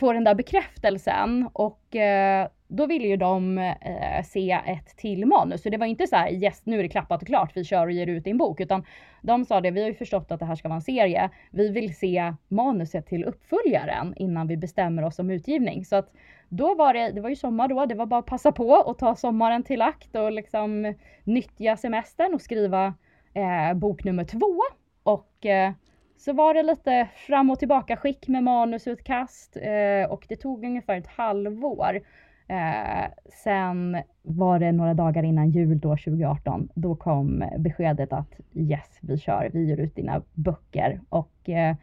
få 0.00 0.12
den 0.12 0.24
där 0.24 0.34
bekräftelsen 0.34 1.48
och 1.52 1.96
eh, 1.96 2.48
då 2.68 2.86
ville 2.86 3.08
ju 3.08 3.16
de 3.16 3.58
eh, 3.58 4.24
se 4.24 4.50
ett 4.50 4.96
till 4.96 5.26
manus. 5.26 5.62
Så 5.62 5.70
det 5.70 5.76
var 5.76 5.86
inte 5.86 6.06
så 6.06 6.16
här 6.16 6.30
yes 6.30 6.66
nu 6.66 6.78
är 6.78 6.82
det 6.82 6.88
klappat 6.88 7.22
och 7.22 7.26
klart, 7.26 7.56
vi 7.56 7.64
kör 7.64 7.86
och 7.86 7.92
ger 7.92 8.06
ut 8.06 8.24
din 8.24 8.38
bok. 8.38 8.60
Utan 8.60 8.84
de 9.22 9.44
sa 9.44 9.60
det, 9.60 9.70
vi 9.70 9.80
har 9.80 9.88
ju 9.88 9.94
förstått 9.94 10.32
att 10.32 10.40
det 10.40 10.46
här 10.46 10.56
ska 10.56 10.68
vara 10.68 10.76
en 10.76 10.82
serie. 10.82 11.30
Vi 11.50 11.68
vill 11.68 11.96
se 11.96 12.34
manuset 12.48 13.06
till 13.06 13.24
uppföljaren 13.24 14.14
innan 14.16 14.46
vi 14.46 14.56
bestämmer 14.56 15.04
oss 15.04 15.18
om 15.18 15.30
utgivning. 15.30 15.84
Så 15.84 15.96
att 15.96 16.12
då 16.48 16.74
var 16.74 16.94
det, 16.94 17.10
det 17.10 17.20
var 17.20 17.28
ju 17.28 17.36
sommar 17.36 17.68
då, 17.68 17.86
det 17.86 17.94
var 17.94 18.06
bara 18.06 18.20
att 18.20 18.26
passa 18.26 18.52
på 18.52 18.68
och 18.68 18.98
ta 18.98 19.16
sommaren 19.16 19.62
till 19.62 19.82
akt 19.82 20.16
och 20.16 20.32
liksom 20.32 20.94
nyttja 21.24 21.76
semestern 21.76 22.34
och 22.34 22.42
skriva 22.42 22.94
eh, 23.34 23.74
bok 23.74 24.04
nummer 24.04 24.24
två. 24.24 24.60
Och 25.02 25.46
eh, 25.46 25.72
så 26.16 26.32
var 26.32 26.54
det 26.54 26.62
lite 26.62 27.08
fram 27.14 27.50
och 27.50 27.58
tillbaka 27.58 27.96
skick 27.96 28.28
med 28.28 28.44
manusutkast 28.44 29.56
eh, 29.56 30.10
och 30.10 30.26
det 30.28 30.36
tog 30.36 30.64
ungefär 30.64 30.96
ett 30.96 31.06
halvår. 31.06 32.00
Eh, 32.48 33.10
sen 33.44 34.02
var 34.22 34.58
det 34.58 34.72
några 34.72 34.94
dagar 34.94 35.22
innan 35.22 35.50
jul 35.50 35.78
då 35.78 35.88
2018. 35.88 36.68
Då 36.74 36.94
kom 36.94 37.44
beskedet 37.58 38.12
att 38.12 38.40
yes, 38.54 38.98
vi 39.00 39.18
kör, 39.18 39.50
vi 39.52 39.64
ger 39.64 39.80
ut 39.80 39.96
dina 39.96 40.22
böcker 40.34 41.00
och 41.08 41.48
eh, 41.48 41.76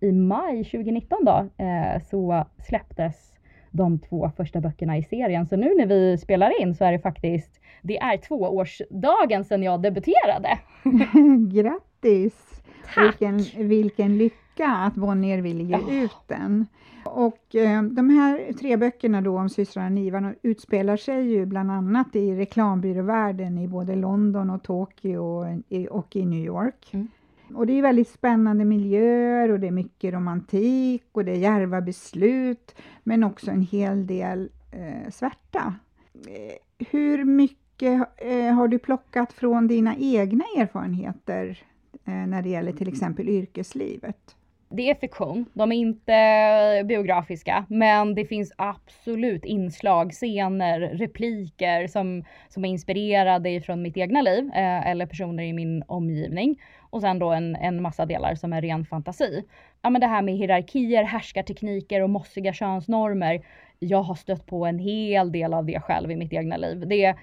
i 0.00 0.12
maj 0.12 0.64
2019 0.64 1.18
då 1.24 1.64
eh, 1.64 2.02
så 2.10 2.44
släpptes 2.58 3.32
de 3.70 3.98
två 3.98 4.30
första 4.36 4.60
böckerna 4.60 4.96
i 4.96 5.02
serien. 5.02 5.46
Så 5.46 5.56
nu 5.56 5.74
när 5.78 5.86
vi 5.86 6.18
spelar 6.18 6.62
in 6.62 6.74
så 6.74 6.84
är 6.84 6.92
det 6.92 6.98
faktiskt, 6.98 7.60
det 7.82 7.98
är 7.98 8.16
tvåårsdagen 8.16 9.44
sedan 9.44 9.62
jag 9.62 9.82
debuterade. 9.82 10.58
Grattis! 11.52 12.61
Tack! 12.94 13.04
Vilken, 13.04 13.68
vilken 13.68 14.18
lycka 14.18 14.68
att 14.68 14.94
Bonnier 14.94 15.38
ville 15.38 15.62
ge 15.62 15.72
Ja. 15.72 15.92
ut 16.04 16.16
den. 16.26 16.66
Och 17.04 17.54
eh, 17.54 17.82
de 17.82 18.10
här 18.10 18.52
tre 18.52 18.76
böckerna 18.76 19.20
då 19.20 19.38
om 19.38 19.48
systrarna 19.48 19.88
Nivan 19.88 20.34
utspelar 20.42 20.96
sig 20.96 21.30
ju 21.32 21.46
bland 21.46 21.70
annat 21.70 22.16
i 22.16 22.34
reklambyråvärlden 22.36 23.58
i 23.58 23.68
både 23.68 23.96
London 23.96 24.50
och 24.50 24.62
Tokyo 24.62 25.18
och 25.18 25.46
i, 25.68 25.88
och 25.90 26.16
i 26.16 26.24
New 26.26 26.44
York. 26.44 26.90
Mm. 26.92 27.08
Och 27.54 27.66
det 27.66 27.78
är 27.78 27.82
väldigt 27.82 28.08
spännande 28.08 28.64
miljöer 28.64 29.50
och 29.52 29.60
det 29.60 29.66
är 29.66 29.70
mycket 29.70 30.14
romantik 30.14 31.04
och 31.12 31.24
det 31.24 31.32
är 31.32 31.36
djärva 31.36 31.80
beslut 31.80 32.74
men 33.04 33.24
också 33.24 33.50
en 33.50 33.62
hel 33.62 34.06
del 34.06 34.50
eh, 34.72 35.10
svärta. 35.10 35.74
Eh, 36.14 36.86
hur 36.90 37.24
mycket 37.24 38.08
eh, 38.16 38.54
har 38.54 38.68
du 38.68 38.78
plockat 38.78 39.32
från 39.32 39.66
dina 39.66 39.96
egna 39.96 40.44
erfarenheter 40.56 41.58
Eh, 42.06 42.26
när 42.26 42.42
det 42.42 42.48
gäller 42.48 42.72
till 42.72 42.88
exempel 42.88 43.28
yrkeslivet? 43.28 44.36
Det 44.74 44.90
är 44.90 44.94
fiktion, 44.94 45.46
de 45.52 45.72
är 45.72 45.76
inte 45.76 46.14
eh, 46.14 46.86
biografiska, 46.86 47.64
men 47.68 48.14
det 48.14 48.24
finns 48.24 48.52
absolut 48.56 49.44
inslag, 49.44 50.12
scener, 50.12 50.80
repliker 50.80 51.86
som, 51.86 52.24
som 52.48 52.64
är 52.64 52.68
inspirerade 52.68 53.50
ifrån 53.50 53.82
mitt 53.82 53.96
egna 53.96 54.22
liv 54.22 54.50
eh, 54.54 54.86
eller 54.86 55.06
personer 55.06 55.44
i 55.44 55.52
min 55.52 55.82
omgivning. 55.86 56.60
Och 56.90 57.00
sen 57.00 57.18
då 57.18 57.30
en, 57.30 57.56
en 57.56 57.82
massa 57.82 58.06
delar 58.06 58.34
som 58.34 58.52
är 58.52 58.62
ren 58.62 58.84
fantasi. 58.84 59.44
Ja 59.82 59.90
men 59.90 60.00
det 60.00 60.06
här 60.06 60.22
med 60.22 60.34
hierarkier, 60.34 61.02
härskartekniker 61.04 62.00
och 62.00 62.10
mossiga 62.10 62.52
könsnormer. 62.52 63.42
Jag 63.78 64.02
har 64.02 64.14
stött 64.14 64.46
på 64.46 64.66
en 64.66 64.78
hel 64.78 65.32
del 65.32 65.54
av 65.54 65.64
det 65.64 65.80
själv 65.80 66.10
i 66.10 66.16
mitt 66.16 66.32
egna 66.32 66.56
liv. 66.56 66.88
Det, 66.88 67.14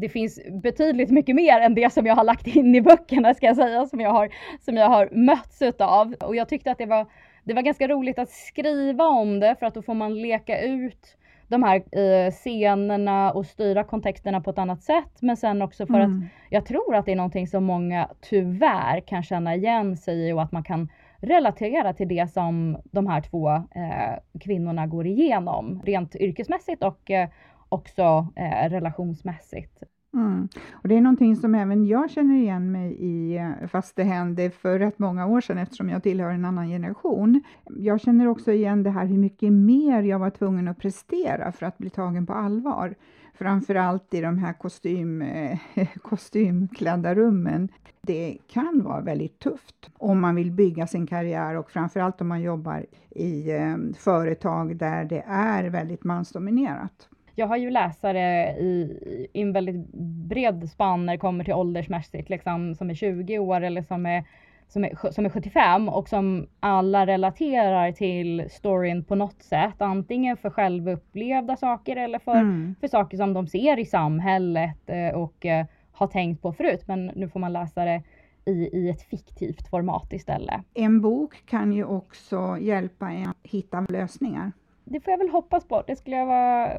det 0.00 0.08
finns 0.08 0.40
betydligt 0.62 1.10
mycket 1.10 1.36
mer 1.36 1.60
än 1.60 1.74
det 1.74 1.92
som 1.92 2.06
jag 2.06 2.14
har 2.16 2.24
lagt 2.24 2.46
in 2.46 2.74
i 2.74 2.80
böckerna 2.80 3.34
ska 3.34 3.46
jag 3.46 3.56
säga, 3.56 3.86
som 3.86 4.00
jag 4.00 4.10
har, 4.10 4.28
som 4.60 4.76
jag 4.76 4.88
har 4.88 5.08
mötts 5.12 5.62
utav. 5.62 6.14
Och 6.20 6.36
jag 6.36 6.48
tyckte 6.48 6.70
att 6.70 6.78
det 6.78 6.86
var, 6.86 7.06
det 7.44 7.54
var 7.54 7.62
ganska 7.62 7.88
roligt 7.88 8.18
att 8.18 8.28
skriva 8.30 9.04
om 9.04 9.40
det 9.40 9.56
för 9.58 9.66
att 9.66 9.74
då 9.74 9.82
får 9.82 9.94
man 9.94 10.22
leka 10.22 10.60
ut 10.60 11.16
de 11.48 11.62
här 11.62 11.76
eh, 11.98 12.30
scenerna 12.30 13.32
och 13.32 13.46
styra 13.46 13.84
kontexterna 13.84 14.40
på 14.40 14.50
ett 14.50 14.58
annat 14.58 14.82
sätt. 14.82 15.18
Men 15.20 15.36
sen 15.36 15.62
också 15.62 15.86
för 15.86 16.00
att 16.00 16.06
Mm. 16.06 16.26
jag 16.50 16.66
tror 16.66 16.94
att 16.96 17.06
det 17.06 17.12
är 17.12 17.16
någonting 17.16 17.46
som 17.46 17.64
många 17.64 18.10
tyvärr 18.20 19.00
kan 19.00 19.22
känna 19.22 19.54
igen 19.54 19.96
sig 19.96 20.28
i 20.28 20.32
och 20.32 20.42
att 20.42 20.52
man 20.52 20.64
kan 20.64 20.88
relatera 21.20 21.92
till 21.92 22.08
det 22.08 22.30
som 22.30 22.78
de 22.84 23.06
här 23.06 23.20
två 23.20 23.48
eh, 23.50 24.38
kvinnorna 24.40 24.86
går 24.86 25.06
igenom 25.06 25.82
rent 25.84 26.16
yrkesmässigt 26.16 26.82
och 26.82 27.10
eh, 27.10 27.28
också 27.68 28.28
eh, 28.36 28.70
relationsmässigt. 28.70 29.82
Mm. 30.16 30.48
Och 30.72 30.88
det 30.88 30.96
är 30.96 31.00
någonting 31.00 31.36
som 31.36 31.54
även 31.54 31.86
jag 31.86 32.10
känner 32.10 32.34
igen 32.34 32.72
mig 32.72 32.96
i, 32.98 33.40
fast 33.68 33.96
det 33.96 34.02
hände 34.02 34.50
för 34.50 34.78
rätt 34.78 34.98
många 34.98 35.26
år 35.26 35.40
sedan 35.40 35.58
eftersom 35.58 35.88
jag 35.88 36.02
tillhör 36.02 36.30
en 36.30 36.44
annan 36.44 36.68
generation. 36.68 37.42
Jag 37.64 38.00
känner 38.00 38.28
också 38.28 38.52
igen 38.52 38.82
det 38.82 38.90
här 38.90 39.06
hur 39.06 39.18
mycket 39.18 39.52
mer 39.52 40.02
jag 40.02 40.18
var 40.18 40.30
tvungen 40.30 40.68
att 40.68 40.78
prestera 40.78 41.52
för 41.52 41.66
att 41.66 41.78
bli 41.78 41.90
tagen 41.90 42.26
på 42.26 42.32
allvar. 42.32 42.94
Framförallt 43.34 44.14
i 44.14 44.20
de 44.20 44.38
här 44.38 44.52
kostym, 44.52 45.22
eh, 45.22 45.58
kostymklädda 46.02 47.14
rummen. 47.14 47.68
Det 48.00 48.38
kan 48.48 48.82
vara 48.84 49.00
väldigt 49.00 49.38
tufft 49.38 49.90
om 49.98 50.20
man 50.20 50.34
vill 50.34 50.52
bygga 50.52 50.86
sin 50.86 51.06
karriär 51.06 51.54
och 51.54 51.70
framförallt 51.70 52.20
om 52.20 52.28
man 52.28 52.42
jobbar 52.42 52.86
i 53.10 53.50
eh, 53.50 53.76
företag 53.98 54.76
där 54.76 55.04
det 55.04 55.24
är 55.26 55.64
väldigt 55.64 56.04
mansdominerat. 56.04 57.08
Jag 57.38 57.46
har 57.46 57.56
ju 57.56 57.70
läsare 57.70 58.50
i, 58.58 58.98
i 59.32 59.42
en 59.42 59.52
väldigt 59.52 59.92
bred 60.28 60.70
spann 60.70 61.06
när 61.06 61.12
det 61.12 61.18
kommer 61.18 61.44
till 61.44 61.54
åldersmässigt, 61.54 62.28
liksom, 62.30 62.74
som 62.74 62.90
är 62.90 62.94
20 62.94 63.38
år 63.38 63.60
eller 63.60 63.82
som 63.82 64.06
är, 64.06 64.24
som, 64.68 64.84
är, 64.84 65.10
som 65.12 65.24
är 65.26 65.30
75 65.30 65.88
och 65.88 66.08
som 66.08 66.46
alla 66.60 67.06
relaterar 67.06 67.92
till 67.92 68.50
storyn 68.50 69.04
på 69.04 69.14
något 69.14 69.42
sätt. 69.42 69.74
Antingen 69.82 70.36
för 70.36 70.50
självupplevda 70.50 71.56
saker 71.56 71.96
eller 71.96 72.18
för, 72.18 72.36
Mm. 72.36 72.74
för 72.80 72.88
saker 72.88 73.16
som 73.16 73.32
de 73.32 73.46
ser 73.46 73.78
i 73.78 73.84
samhället 73.84 74.80
eh, 74.90 75.08
och 75.14 75.46
eh, 75.46 75.66
har 75.92 76.06
tänkt 76.06 76.42
på 76.42 76.52
förut. 76.52 76.82
Men 76.88 77.06
nu 77.06 77.28
får 77.28 77.40
man 77.40 77.52
läsa 77.52 77.84
det 77.84 78.02
i, 78.44 78.68
i 78.72 78.90
ett 78.90 79.02
fiktivt 79.02 79.68
format 79.70 80.12
istället. 80.12 80.60
En 80.74 81.00
bok 81.00 81.46
kan 81.46 81.72
ju 81.72 81.84
också 81.84 82.58
hjälpa 82.60 83.10
en 83.10 83.28
att 83.28 83.36
hitta 83.42 83.80
lösningar. 83.80 84.52
Det 84.86 85.00
får 85.00 85.10
jag 85.10 85.18
väl 85.18 85.28
hoppas 85.28 85.68
på. 85.68 85.82
Det 85.86 85.96
skulle 85.96 86.16
jag 86.16 86.26
vara 86.26 86.72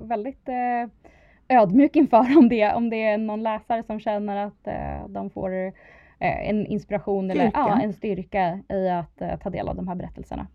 väldigt 0.00 0.48
eh, 0.48 1.56
ödmjuk 1.58 1.96
inför 1.96 2.18
om 2.38 2.48
det, 2.48 2.72
om 2.72 2.90
det 2.90 3.04
är 3.04 3.18
någon 3.18 3.42
läsare 3.42 3.82
som 3.82 4.00
känner 4.00 4.46
att 4.46 4.66
eh, 4.66 5.08
de 5.08 5.30
får 5.30 5.54
eh, 5.54 5.72
en 6.18 6.66
inspiration 6.66 7.30
eller 7.30 7.50
Styrka. 7.50 7.58
ja, 7.68 7.80
en 7.80 7.92
styrka 7.92 8.60
i 8.68 8.88
att 8.88 9.20
eh, 9.20 9.36
ta 9.36 9.50
del 9.50 9.68
av 9.68 9.76
de 9.76 9.88
här 9.88 9.94
berättelserna. 9.94 10.46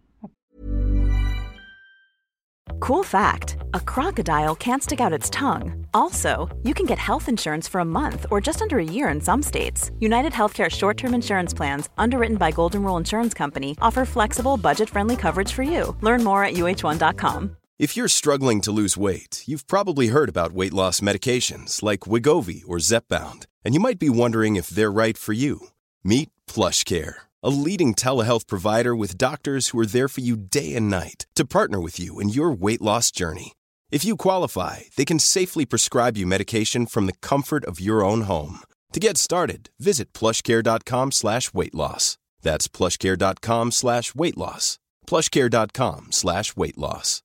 Cool 2.84 3.04
fact 3.04 3.56
a 3.74 3.80
crocodile 3.80 4.56
can't 4.56 4.84
stick 4.84 5.00
out 5.00 5.14
its 5.14 5.30
tongue. 5.30 5.86
Also, 5.94 6.50
you 6.64 6.74
can 6.74 6.86
get 6.86 7.00
health 7.00 7.30
insurance 7.30 7.66
for 7.66 7.80
a 7.80 7.86
month 7.86 8.26
or 8.30 8.42
just 8.42 8.62
under 8.62 8.78
a 8.78 8.84
year 8.84 9.08
in 9.08 9.22
some 9.22 9.42
states. 9.42 9.90
United 10.00 10.34
Healthcare 10.34 10.70
short 10.70 10.98
term 10.98 11.14
insurance 11.14 11.54
plans, 11.54 11.88
underwritten 11.98 12.36
by 12.36 12.52
Golden 12.52 12.84
Rule 12.84 12.98
Insurance 12.98 13.34
Company, 13.34 13.78
offer 13.82 14.04
flexible, 14.04 14.58
budget 14.58 14.90
friendly 14.90 15.16
coverage 15.16 15.50
for 15.50 15.64
you. 15.64 15.96
Learn 16.02 16.26
more 16.26 16.44
at 16.44 16.56
uh1.com. 16.56 17.56
If 17.80 17.96
you're 17.96 18.10
struggling 18.10 18.60
to 18.60 18.74
lose 18.74 18.98
weight, 18.98 19.44
you've 19.46 19.66
probably 19.66 20.08
heard 20.08 20.28
about 20.28 20.52
weight 20.52 20.74
loss 20.74 21.00
medications 21.00 21.82
like 21.84 22.02
Wigovi 22.02 22.64
or 22.68 22.80
Zepbound, 22.80 23.46
and 23.64 23.74
you 23.74 23.80
might 23.80 23.98
be 23.98 24.10
wondering 24.10 24.58
if 24.58 24.68
they're 24.68 24.92
right 24.92 25.18
for 25.18 25.32
you. 25.32 25.68
Meet 26.04 26.32
PlushCare, 26.48 27.14
a 27.44 27.50
leading 27.50 27.94
telehealth 27.94 28.48
provider 28.48 28.96
with 28.96 29.18
doctors 29.18 29.70
who 29.70 29.80
are 29.80 29.86
there 29.86 30.08
for 30.08 30.22
you 30.22 30.38
day 30.38 30.76
and 30.76 30.90
night 30.90 31.26
to 31.36 31.46
partner 31.46 31.80
with 31.80 32.00
you 32.00 32.20
in 32.20 32.30
your 32.30 32.52
weight 32.52 32.82
loss 32.82 33.12
journey. 33.12 33.54
If 33.92 34.06
you 34.06 34.16
qualify, 34.16 34.82
they 34.96 35.06
can 35.06 35.20
safely 35.20 35.66
prescribe 35.66 36.18
you 36.18 36.26
medication 36.26 36.86
from 36.86 37.06
the 37.06 37.20
comfort 37.22 37.66
of 37.66 37.80
your 37.80 38.04
own 38.04 38.22
home. 38.22 38.60
To 38.94 39.00
get 39.00 39.18
started, 39.18 39.70
visit 39.80 40.14
plushcare.com 40.14 41.12
slash 41.12 41.54
weight 41.54 41.76
loss. 41.76 42.18
That's 42.42 42.68
plushcare.com 42.68 43.72
slash 43.72 44.16
weight 44.16 44.38
loss. 44.38 44.80
plushcare.com 45.06 46.12
slash 46.12 46.56
weight 46.56 46.78
loss. 46.78 47.22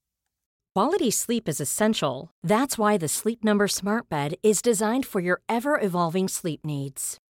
Quality 0.75 1.11
sleep 1.11 1.49
is 1.49 1.61
essential. 1.61 2.31
That's 2.43 2.79
why 2.79 2.99
the 2.99 3.09
Sleep 3.09 3.43
Number 3.43 3.67
Smart 3.67 4.09
Bed 4.09 4.35
is 4.43 4.63
designed 4.63 5.07
for 5.07 5.21
your 5.21 5.41
ever 5.49 5.81
evolving 5.81 6.29
sleep 6.29 6.65
needs. 6.65 7.19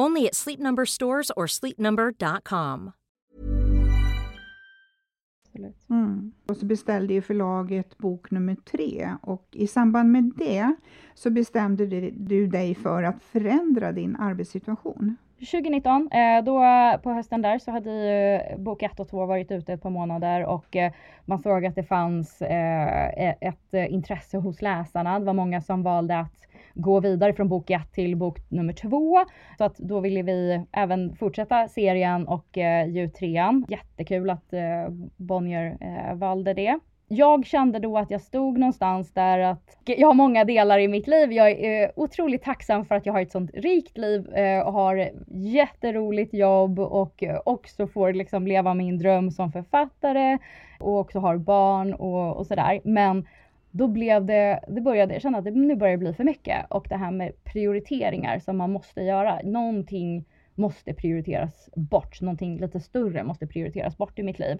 Only 0.00 0.26
at 0.26 0.34
Sleep 0.34 0.60
Number 0.60 0.84
stores 0.84 1.30
or 1.36 1.46
sleepnumber.com. 1.46 2.92
Mm. 5.90 6.32
Och 6.48 6.56
så 6.56 6.66
beställde 6.66 7.14
ju 7.14 7.22
förlaget 7.22 7.98
bok 7.98 8.30
nummer 8.30 8.54
tre 8.54 9.16
och 9.22 9.46
i 9.52 9.66
samband 9.66 10.12
med 10.12 10.32
det 10.36 10.74
så 11.14 11.30
bestämde 11.30 11.86
du, 11.86 12.10
du 12.10 12.46
dig 12.46 12.74
för 12.74 13.02
att 13.02 13.22
förändra 13.22 13.92
din 13.92 14.16
arbetssituation. 14.16 15.16
2019, 15.38 16.10
eh, 16.12 16.44
då 16.44 16.58
på 17.02 17.10
hösten 17.10 17.42
där 17.42 17.58
så 17.58 17.70
hade 17.70 17.90
ju 17.90 18.56
bok 18.58 18.82
1 18.82 19.00
och 19.00 19.08
2 19.08 19.26
varit 19.26 19.50
ute 19.50 19.72
ett 19.72 19.82
par 19.82 19.90
månader 19.90 20.44
och 20.44 20.76
eh, 20.76 20.92
man 21.24 21.38
såg 21.38 21.66
att 21.66 21.74
det 21.74 21.84
fanns 21.84 22.42
eh, 22.42 23.08
e- 23.08 23.38
ett 23.40 23.74
eh, 23.74 23.92
intresse 23.92 24.38
hos 24.38 24.62
läsarna. 24.62 25.18
Det 25.18 25.24
var 25.24 25.34
många 25.34 25.60
som 25.60 25.82
valde 25.82 26.18
att 26.18 26.47
gå 26.78 27.00
vidare 27.00 27.32
från 27.32 27.48
bok 27.48 27.70
1 27.70 27.92
till 27.92 28.16
bok 28.16 28.38
nummer 28.48 28.72
2. 28.72 29.24
Så 29.58 29.64
att 29.64 29.78
då 29.78 30.00
ville 30.00 30.22
vi 30.22 30.64
även 30.72 31.16
fortsätta 31.16 31.68
serien 31.68 32.28
och 32.28 32.58
eh, 32.58 32.88
ge 32.88 33.02
ut 33.02 33.14
trean. 33.14 33.66
Jättekul 33.68 34.30
att 34.30 34.52
eh, 34.52 34.88
Bonnier 35.16 35.76
eh, 35.80 36.14
valde 36.14 36.54
det. 36.54 36.78
jag 37.08 37.46
kände 37.46 37.78
då 37.78 37.98
att 37.98 38.10
jag 38.10 38.20
stod 38.20 38.58
någonstans 38.58 39.12
där 39.12 39.38
att 39.38 39.76
jag 39.84 40.08
har 40.08 40.14
många 40.14 40.44
delar 40.44 40.78
i 40.78 40.88
mitt 40.88 41.06
liv. 41.06 41.32
Jag 41.32 41.50
är 41.50 41.82
eh, 41.82 41.90
otroligt 41.96 42.42
tacksam 42.42 42.84
för 42.84 42.94
att 42.94 43.06
jag 43.06 43.12
har 43.12 43.20
ett 43.20 43.32
sånt 43.32 43.50
rikt 43.54 43.98
liv 43.98 44.34
eh, 44.34 44.60
och 44.66 44.72
har 44.72 45.10
jätteroligt 45.28 46.34
jobb 46.34 46.78
och 46.78 47.22
eh, 47.22 47.40
också 47.44 47.86
får 47.86 48.12
liksom 48.12 48.46
leva 48.46 48.74
min 48.74 48.98
dröm 48.98 49.30
som 49.30 49.52
författare 49.52 50.38
och 50.80 50.98
också 50.98 51.18
har 51.18 51.36
barn 51.36 51.94
och, 51.94 52.36
och 52.36 52.46
sådär. 52.46 52.80
Men 52.84 53.26
då 53.70 53.88
blev 53.88 54.24
det, 54.24 54.60
det 54.68 54.80
började, 54.80 55.12
jag 55.12 55.22
kände 55.22 55.38
att 55.38 55.44
det, 55.44 55.50
nu 55.50 55.76
börjar 55.76 55.92
det 55.92 55.98
bli 55.98 56.12
för 56.12 56.24
mycket 56.24 56.66
och 56.70 56.86
det 56.88 56.96
här 56.96 57.10
med 57.10 57.44
prioriteringar 57.44 58.38
som 58.38 58.56
man 58.56 58.72
måste 58.72 59.00
göra. 59.00 59.40
Någonting 59.44 60.24
måste 60.54 60.94
prioriteras 60.94 61.70
bort, 61.74 62.20
någonting 62.20 62.60
lite 62.60 62.80
större 62.80 63.24
måste 63.24 63.46
prioriteras 63.46 63.96
bort 63.96 64.18
i 64.18 64.22
mitt 64.22 64.38
liv 64.38 64.58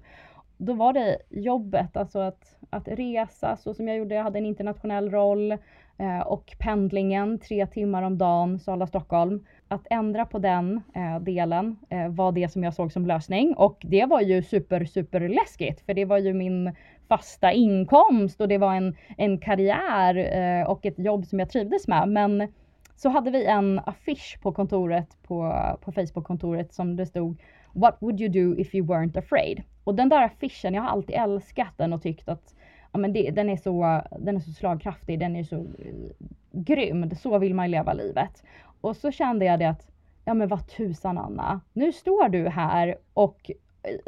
då 0.59 0.73
var 0.73 0.93
det 0.93 1.19
jobbet, 1.31 1.97
alltså 1.97 2.19
att, 2.19 2.57
att 2.71 2.89
resa 2.89 3.57
så 3.57 3.75
som 3.75 3.89
jag 3.89 3.97
gjorde. 3.97 4.15
Jag 4.15 4.23
hade 4.23 4.39
en 4.39 4.47
internationell 4.47 5.11
roll 5.11 5.53
eh, 5.99 6.21
och 6.27 6.57
pendlingen 6.59 7.39
tre 7.39 7.67
timmar 7.67 8.03
om 8.03 8.19
dagen 8.19 8.59
Sala-Stockholm. 8.59 9.47
Att 9.69 9.87
ändra 9.91 10.27
på 10.27 10.39
den 10.39 10.81
eh, 10.95 11.21
delen 11.21 11.77
eh, 11.91 12.09
var 12.09 12.33
det 12.33 12.49
som 12.49 12.65
jag 12.65 12.75
såg 12.75 12.93
som 12.93 13.07
lösning 13.07 13.55
och 13.55 13.79
det 13.81 14.05
var 14.05 14.21
ju 14.21 14.43
super, 14.43 14.85
super 14.85 15.29
läskigt 15.29 15.81
för 15.81 15.95
det 15.95 16.05
var 16.05 16.19
ju 16.19 16.35
min 16.35 16.73
fasta 17.09 17.53
inkomst 17.53 18.41
och 18.41 18.49
det 18.49 18.59
var 18.59 18.75
en, 18.75 18.97
en 19.17 19.39
karriär 19.39 20.17
eh, 20.17 20.71
och 20.71 20.87
ett 20.87 20.99
jobb 20.99 21.27
som 21.27 21.39
jag 21.39 21.51
trivdes 21.51 21.89
med. 21.89 22.09
Men 22.09 22.49
så 22.97 23.09
hade 23.09 23.31
vi 23.31 23.47
en 23.47 23.81
affisch 23.87 24.39
på 24.43 24.53
kontoret, 24.53 25.17
på, 25.23 25.55
på 25.81 25.93
Facebook-kontoret 25.93 26.75
som 26.75 26.97
det 26.97 27.07
stod 27.07 27.37
What 27.73 27.97
would 28.01 28.21
you 28.21 28.29
do 28.29 28.61
if 28.61 28.75
you 28.75 28.87
weren't 28.87 29.19
afraid? 29.19 29.63
Och 29.85 29.95
den 29.95 30.09
där 30.09 30.23
affischen, 30.23 30.75
jag 30.75 30.83
har 30.83 30.89
alltid 30.89 31.17
älskat 31.17 31.73
den 31.77 31.93
och 31.93 32.03
tyckt 32.03 32.29
att 32.29 32.55
ja, 32.93 32.99
men 32.99 33.13
det, 33.13 33.31
den, 33.31 33.51
är 33.51 33.57
så, 33.57 34.03
den 34.19 34.37
är 34.37 34.41
så 34.41 34.51
slagkraftig, 34.51 35.19
den 35.19 35.37
är 35.37 35.45
så 35.45 35.57
uh, 35.57 36.11
grym. 36.53 37.11
Så 37.11 37.39
vill 37.39 37.55
man 37.55 37.71
leva 37.71 37.93
livet. 37.93 38.43
Och 38.81 38.97
så 38.97 39.11
kände 39.11 39.45
jag 39.45 39.59
det 39.59 39.69
att, 39.69 39.91
ja 40.25 40.35
men 40.35 40.49
vad 40.49 40.69
tusan 40.69 41.19
Anna, 41.19 41.61
nu 41.73 41.93
står 41.93 42.29
du 42.29 42.49
här 42.49 42.97
och 43.15 43.51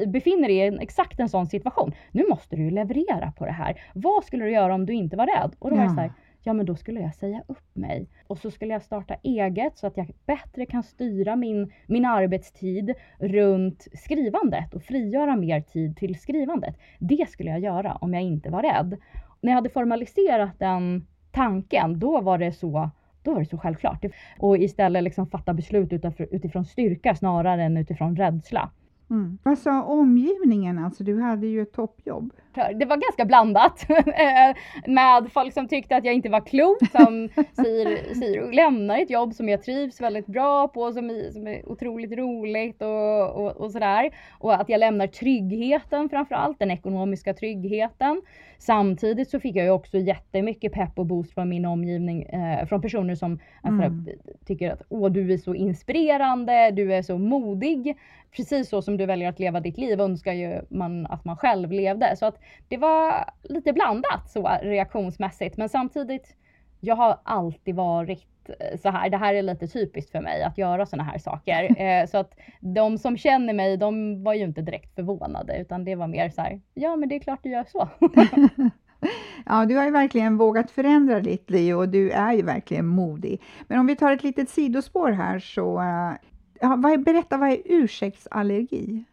befinner 0.07 0.49
dig 0.49 0.57
i 0.57 0.67
en, 0.67 0.81
exakt 0.81 1.21
en 1.21 1.29
sån 1.29 1.47
situation. 1.47 1.95
Nu 2.13 2.27
måste 2.29 2.57
du 2.57 2.63
ju 2.63 2.71
leverera 2.71 3.33
på 3.39 3.47
det 3.47 3.53
här. 3.53 3.81
Vad 3.95 4.25
skulle 4.25 4.45
du 4.45 4.51
göra 4.51 4.75
om 4.75 4.87
du 4.87 4.93
inte 4.93 5.17
var 5.17 5.27
rädd? 5.27 5.55
Och 5.59 5.71
då 5.71 5.77
var 5.77 5.83
det 5.83 5.91
så 5.91 6.01
här, 6.01 6.13
ja 6.43 6.53
men 6.53 6.67
då 6.67 6.77
skulle 6.77 7.01
jag 7.01 7.15
säga 7.15 7.43
upp 7.49 7.77
mig. 7.77 8.09
Och 8.27 8.39
så 8.39 8.51
skulle 8.51 8.73
jag 8.73 8.83
starta 8.83 9.15
eget 9.23 9.79
så 9.79 9.87
att 9.87 9.97
jag 9.97 10.11
bättre 10.27 10.67
kan 10.67 10.83
styra 10.83 11.37
min, 11.37 11.73
min 11.87 12.05
arbetstid 12.05 12.95
runt 13.19 13.87
skrivandet 13.95 14.75
och 14.75 14.83
frigöra 14.83 15.37
mer 15.37 15.61
tid 15.61 15.97
till 15.97 16.21
skrivandet. 16.21 16.77
Det 16.99 17.31
skulle 17.31 17.51
jag 17.51 17.61
göra 17.61 17.95
om 17.95 18.15
jag 18.15 18.23
inte 18.23 18.51
var 18.51 18.63
rädd. 18.63 18.97
När 19.41 19.53
jag 19.53 19.57
hade 19.57 19.71
formaliserat 19.71 20.59
den 20.59 21.07
tanken, 21.31 21.99
då 21.99 22.21
var 22.21 22.39
det 22.39 22.53
så 22.53 22.91
då 23.23 23.33
var 23.33 23.41
det 23.41 23.47
så 23.47 23.59
självklart. 23.59 24.05
Och 24.39 24.59
istället 24.59 25.03
liksom 25.03 25.27
fatta 25.27 25.55
beslut 25.55 25.93
utifrån 26.19 26.65
styrka 26.65 27.15
snarare 27.15 27.63
än 27.63 27.77
utifrån 27.77 28.17
rädsla. 28.17 28.71
Mm. 29.11 29.39
Vad 29.43 29.59
sa 29.59 29.83
omgivningen? 29.83 30.79
Alltså, 30.79 31.05
du 31.05 31.21
hade 31.21 31.47
ju 31.47 31.63
ett 31.63 31.73
toppjobb. 31.73 32.33
Det 32.55 32.85
var 32.85 32.97
ganska 32.97 33.25
blandat 33.25 33.87
eh, 33.91 34.57
med 34.87 35.33
folk 35.33 35.55
som 35.55 35.69
tyckte 35.69 35.97
att 35.97 36.05
jag 36.05 36.15
inte 36.15 36.29
var 36.29 36.41
klok, 36.41 36.79
som 36.93 37.29
säger, 37.57 38.15
säger 38.15 38.53
lämnar 38.53 38.99
ett 38.99 39.11
jobb 39.11 39.35
som 39.35 39.49
jag 39.49 39.63
trivs 39.63 40.01
väldigt 40.01 40.27
bra 40.27 40.69
på, 40.69 40.93
som 40.93 41.11
är, 41.11 41.31
som 41.31 41.47
är 41.47 41.69
otroligt 41.69 42.13
roligt 42.13 42.83
och, 42.83 43.31
och, 43.31 43.57
och 43.57 43.71
sådär. 43.71 44.11
Och 44.39 44.55
att 44.55 44.69
jag 44.69 44.79
lämnar 44.79 45.07
tryggheten 45.07 46.09
framförallt, 46.09 46.59
den 46.59 46.71
ekonomiska 46.71 47.35
tryggheten. 47.35 48.23
Samtidigt 48.59 49.31
så 49.31 49.41
fick 49.41 49.57
jag 49.57 49.65
ju 49.65 49.71
också 49.71 49.99
jättemycket 49.99 50.73
pepp 50.73 50.99
och 50.99 51.07
boost 51.07 51.35
från 51.35 51.49
min 51.49 51.65
omgivning, 51.65 52.23
eh, 52.23 52.67
från 52.67 52.83
personer 52.83 53.15
som 53.15 53.39
alltså, 53.63 53.87
mm. 53.87 54.09
tycker 54.47 54.73
att 54.73 54.83
åh, 54.89 55.11
du 55.11 55.33
är 55.33 55.39
så 55.39 55.55
inspirerande, 55.55 56.71
du 56.71 56.95
är 56.95 57.03
så 57.03 57.19
modig. 57.19 57.97
Precis 58.37 58.69
så 58.69 58.83
som 58.83 58.97
du 58.97 59.07
väljer 59.07 59.29
att 59.29 59.39
leva 59.39 59.61
ditt 59.61 59.79
liv 59.79 60.01
önskar 60.01 60.33
ju 60.33 60.61
man 60.69 61.07
att 61.07 61.25
man 61.25 61.37
själv 61.37 61.73
levde. 61.73 62.17
Så 62.17 62.27
att 62.27 62.40
det 62.69 62.77
var 62.77 63.31
lite 63.43 63.73
blandat 63.73 64.31
så 64.31 64.59
reaktionsmässigt. 64.63 65.57
Men 65.57 65.69
samtidigt, 65.69 66.37
jag 66.81 66.97
har 66.97 67.19
alltid 67.23 67.75
varit 67.75 68.27
eh, 68.49 68.79
så 68.79 68.91
här. 68.91 69.11
Det 69.11 69.17
här 69.17 69.35
är 69.35 69.43
lite 69.43 69.67
typiskt 69.67 70.13
för 70.13 70.21
mig 70.21 70.43
att 70.43 70.59
göra 70.59 70.87
såna 70.87 71.03
här 71.03 71.19
saker. 71.19 71.77
Eh, 71.81 72.07
så 72.07 72.19
att 72.19 72.35
de 72.61 72.99
som 72.99 73.17
känner 73.17 73.53
mig, 73.53 73.77
de 73.77 74.23
var 74.25 74.35
ju 74.35 74.45
inte 74.45 74.63
direkt 74.63 74.95
förvånade 74.95 75.59
utan 75.61 75.85
det 75.85 75.95
var 75.95 76.07
mer 76.07 76.31
så 76.31 76.41
här, 76.43 76.61
ja 76.75 76.97
men 76.97 77.09
det 77.09 77.15
är 77.15 77.21
klart 77.21 77.41
du 77.43 77.51
gör 77.51 77.65
så. 77.65 77.89
ja, 79.47 79.65
du 79.67 79.77
har 79.77 79.85
ju 79.85 79.91
verkligen 79.91 80.37
vågat 80.37 80.71
förändra 80.71 81.21
ditt 81.21 81.51
liv 81.51 81.77
och 81.77 81.89
du 81.89 82.11
är 82.11 82.33
ju 82.33 82.43
verkligen 82.43 82.87
modig. 82.87 83.43
Men 83.69 83.79
om 83.79 83.87
vi 83.87 83.97
tar 83.97 84.13
ett 84.13 84.23
litet 84.23 84.49
sidospår 84.49 85.11
här 85.11 85.39
så, 85.39 85.81
uh, 85.81 86.13
ja, 86.61 86.77
berätta 86.77 87.37
vad 87.37 87.49
är 87.51 87.59
ursäktsallergi? 87.65 89.05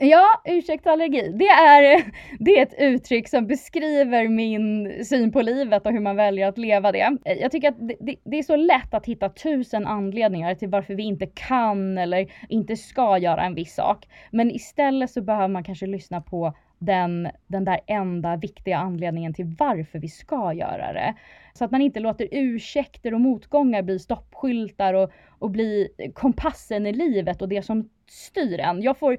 Ja, 0.00 0.42
ursäktsallergi. 0.44 1.32
Det 1.32 1.48
är, 1.48 2.12
det 2.38 2.58
är 2.58 2.62
ett 2.62 2.74
uttryck 2.78 3.28
som 3.28 3.46
beskriver 3.46 4.28
min 4.28 5.04
syn 5.04 5.32
på 5.32 5.42
livet 5.42 5.86
och 5.86 5.92
hur 5.92 6.00
man 6.00 6.16
väljer 6.16 6.48
att 6.48 6.58
leva 6.58 6.92
det. 6.92 7.18
Jag 7.24 7.50
tycker 7.50 7.68
att 7.68 7.88
det, 7.88 7.96
det, 8.00 8.16
det, 8.24 8.38
är 8.38 8.42
så 8.42 8.56
lätt 8.56 8.94
att 8.94 9.06
hitta 9.06 9.28
tusen 9.28 9.86
anledningar 9.86 10.54
till 10.54 10.68
varför 10.68 10.94
vi 10.94 11.02
inte 11.02 11.26
kan 11.26 11.98
eller 11.98 12.32
inte 12.48 12.76
ska 12.76 13.18
göra 13.18 13.44
en 13.44 13.54
viss 13.54 13.74
sak. 13.74 14.08
Men 14.30 14.50
istället 14.50 15.10
så 15.10 15.22
behöver 15.22 15.48
man 15.48 15.64
kanske 15.64 15.86
lyssna 15.86 16.20
på 16.20 16.54
den, 16.78 17.28
den 17.46 17.64
där 17.64 17.80
enda 17.86 18.36
viktiga 18.36 18.78
anledningen 18.78 19.34
till 19.34 19.54
varför 19.58 19.98
vi 19.98 20.08
ska 20.08 20.52
göra 20.52 20.92
det. 20.92 21.14
Så 21.52 21.64
att 21.64 21.70
man 21.70 21.82
inte 21.82 22.00
låter 22.00 22.28
ursäkter 22.30 23.14
och 23.14 23.20
motgångar 23.20 23.82
bli 23.82 23.98
stoppskyltar 23.98 24.94
och, 24.94 25.10
och 25.38 25.50
bli 25.50 25.88
kompassen 26.14 26.86
i 26.86 26.92
livet 26.92 27.42
och 27.42 27.48
det 27.48 27.62
som 27.62 27.88
styr 28.06 28.60
en. 28.60 28.82
Jag 28.82 28.98
får 28.98 29.18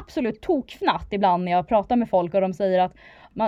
absolut 0.00 0.40
tokfnatt 0.40 1.06
ibland 1.10 1.44
när 1.44 1.52
jag 1.52 1.68
pratar 1.68 1.96
med 1.96 2.10
folk 2.10 2.34
och 2.34 2.40
de 2.40 2.54
säger 2.54 2.78
att 2.78 2.94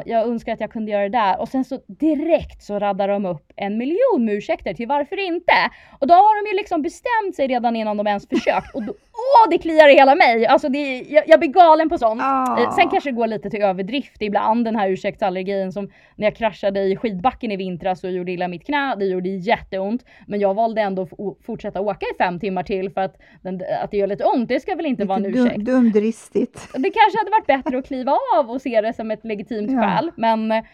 jag 0.07 0.29
önskar 0.29 0.53
att 0.53 0.61
jag 0.61 0.71
kunde 0.71 0.91
göra 0.93 1.03
det 1.03 1.19
där 1.19 1.41
och 1.41 1.49
sen 1.49 1.65
så 1.65 1.81
direkt 1.87 2.63
så 2.63 2.79
raddar 2.79 3.09
de 3.09 3.27
upp 3.27 3.53
en 3.57 3.79
miljon 3.79 4.29
ursäkter 4.29 4.75
till 4.75 4.89
varför 4.89 5.27
inte. 5.27 5.53
Och 5.99 6.07
då 6.07 6.15
har 6.15 6.45
de 6.45 6.51
ju 6.51 6.57
liksom 6.57 6.83
bestämt 6.83 7.37
sig 7.37 7.47
redan 7.47 7.77
innan 7.77 7.97
de 7.97 8.07
ens 8.07 8.29
försökt 8.29 8.75
och 8.75 8.83
då, 8.83 8.93
åh 9.13 9.51
det 9.51 9.59
kliar 9.59 9.89
i 9.89 9.95
hela 9.95 10.15
mig! 10.15 10.47
Alltså 10.47 10.69
det, 10.69 11.01
jag, 11.01 11.25
jag 11.27 11.41
blir 11.41 11.49
galen 11.49 11.89
på 11.89 11.99
sånt. 11.99 12.21
Oh. 12.21 12.75
Sen 12.75 12.89
kanske 12.89 13.11
det 13.11 13.17
går 13.17 13.27
lite 13.27 13.51
till 13.51 13.63
överdrift 13.63 14.23
ibland 14.23 14.65
den 14.65 14.77
här 14.77 14.91
ursäktsallergin 14.91 15.73
som 15.73 15.91
när 16.17 16.27
jag 16.27 16.37
kraschade 16.37 16.81
i 16.81 16.97
skidbacken 16.97 17.53
i 17.53 17.57
vintras 17.57 18.05
och 18.05 18.11
gjorde 18.11 18.33
illa 18.33 18.49
mitt 18.49 18.67
knä, 18.67 18.95
det 18.99 19.05
gjorde 19.05 19.29
jätteont. 19.29 20.05
Men 20.27 20.41
jag 20.41 20.55
valde 20.55 20.81
ändå 20.81 21.03
att 21.03 21.47
fortsätta 21.47 21.81
åka 21.81 22.07
i 22.15 22.19
fem 22.19 22.41
timmar 22.41 22.63
till 22.63 22.91
för 22.91 23.01
att, 23.01 23.17
den, 23.43 23.63
att 23.83 23.91
det 23.91 23.97
gör 23.97 24.07
lite 24.07 24.25
ont, 24.25 24.49
det 24.49 24.61
ska 24.61 24.75
väl 24.75 24.87
inte 24.87 25.03
lite 25.03 25.09
vara 25.09 25.19
en 25.19 25.27
ursäkt. 25.27 25.65
Dumdristigt. 25.65 26.69
Det 26.73 26.91
kanske 26.91 27.19
hade 27.19 27.31
varit 27.31 27.47
bättre 27.47 27.79
att 27.79 27.87
kliva 27.87 28.19
av 28.39 28.51
och 28.51 28.63
se 28.63 28.81
det 28.81 28.93
som 28.93 29.11
ett 29.11 29.25
legitimt. 29.25 29.71
Skäl. 29.81 30.11
Men 30.17 30.53
eh, 30.53 30.65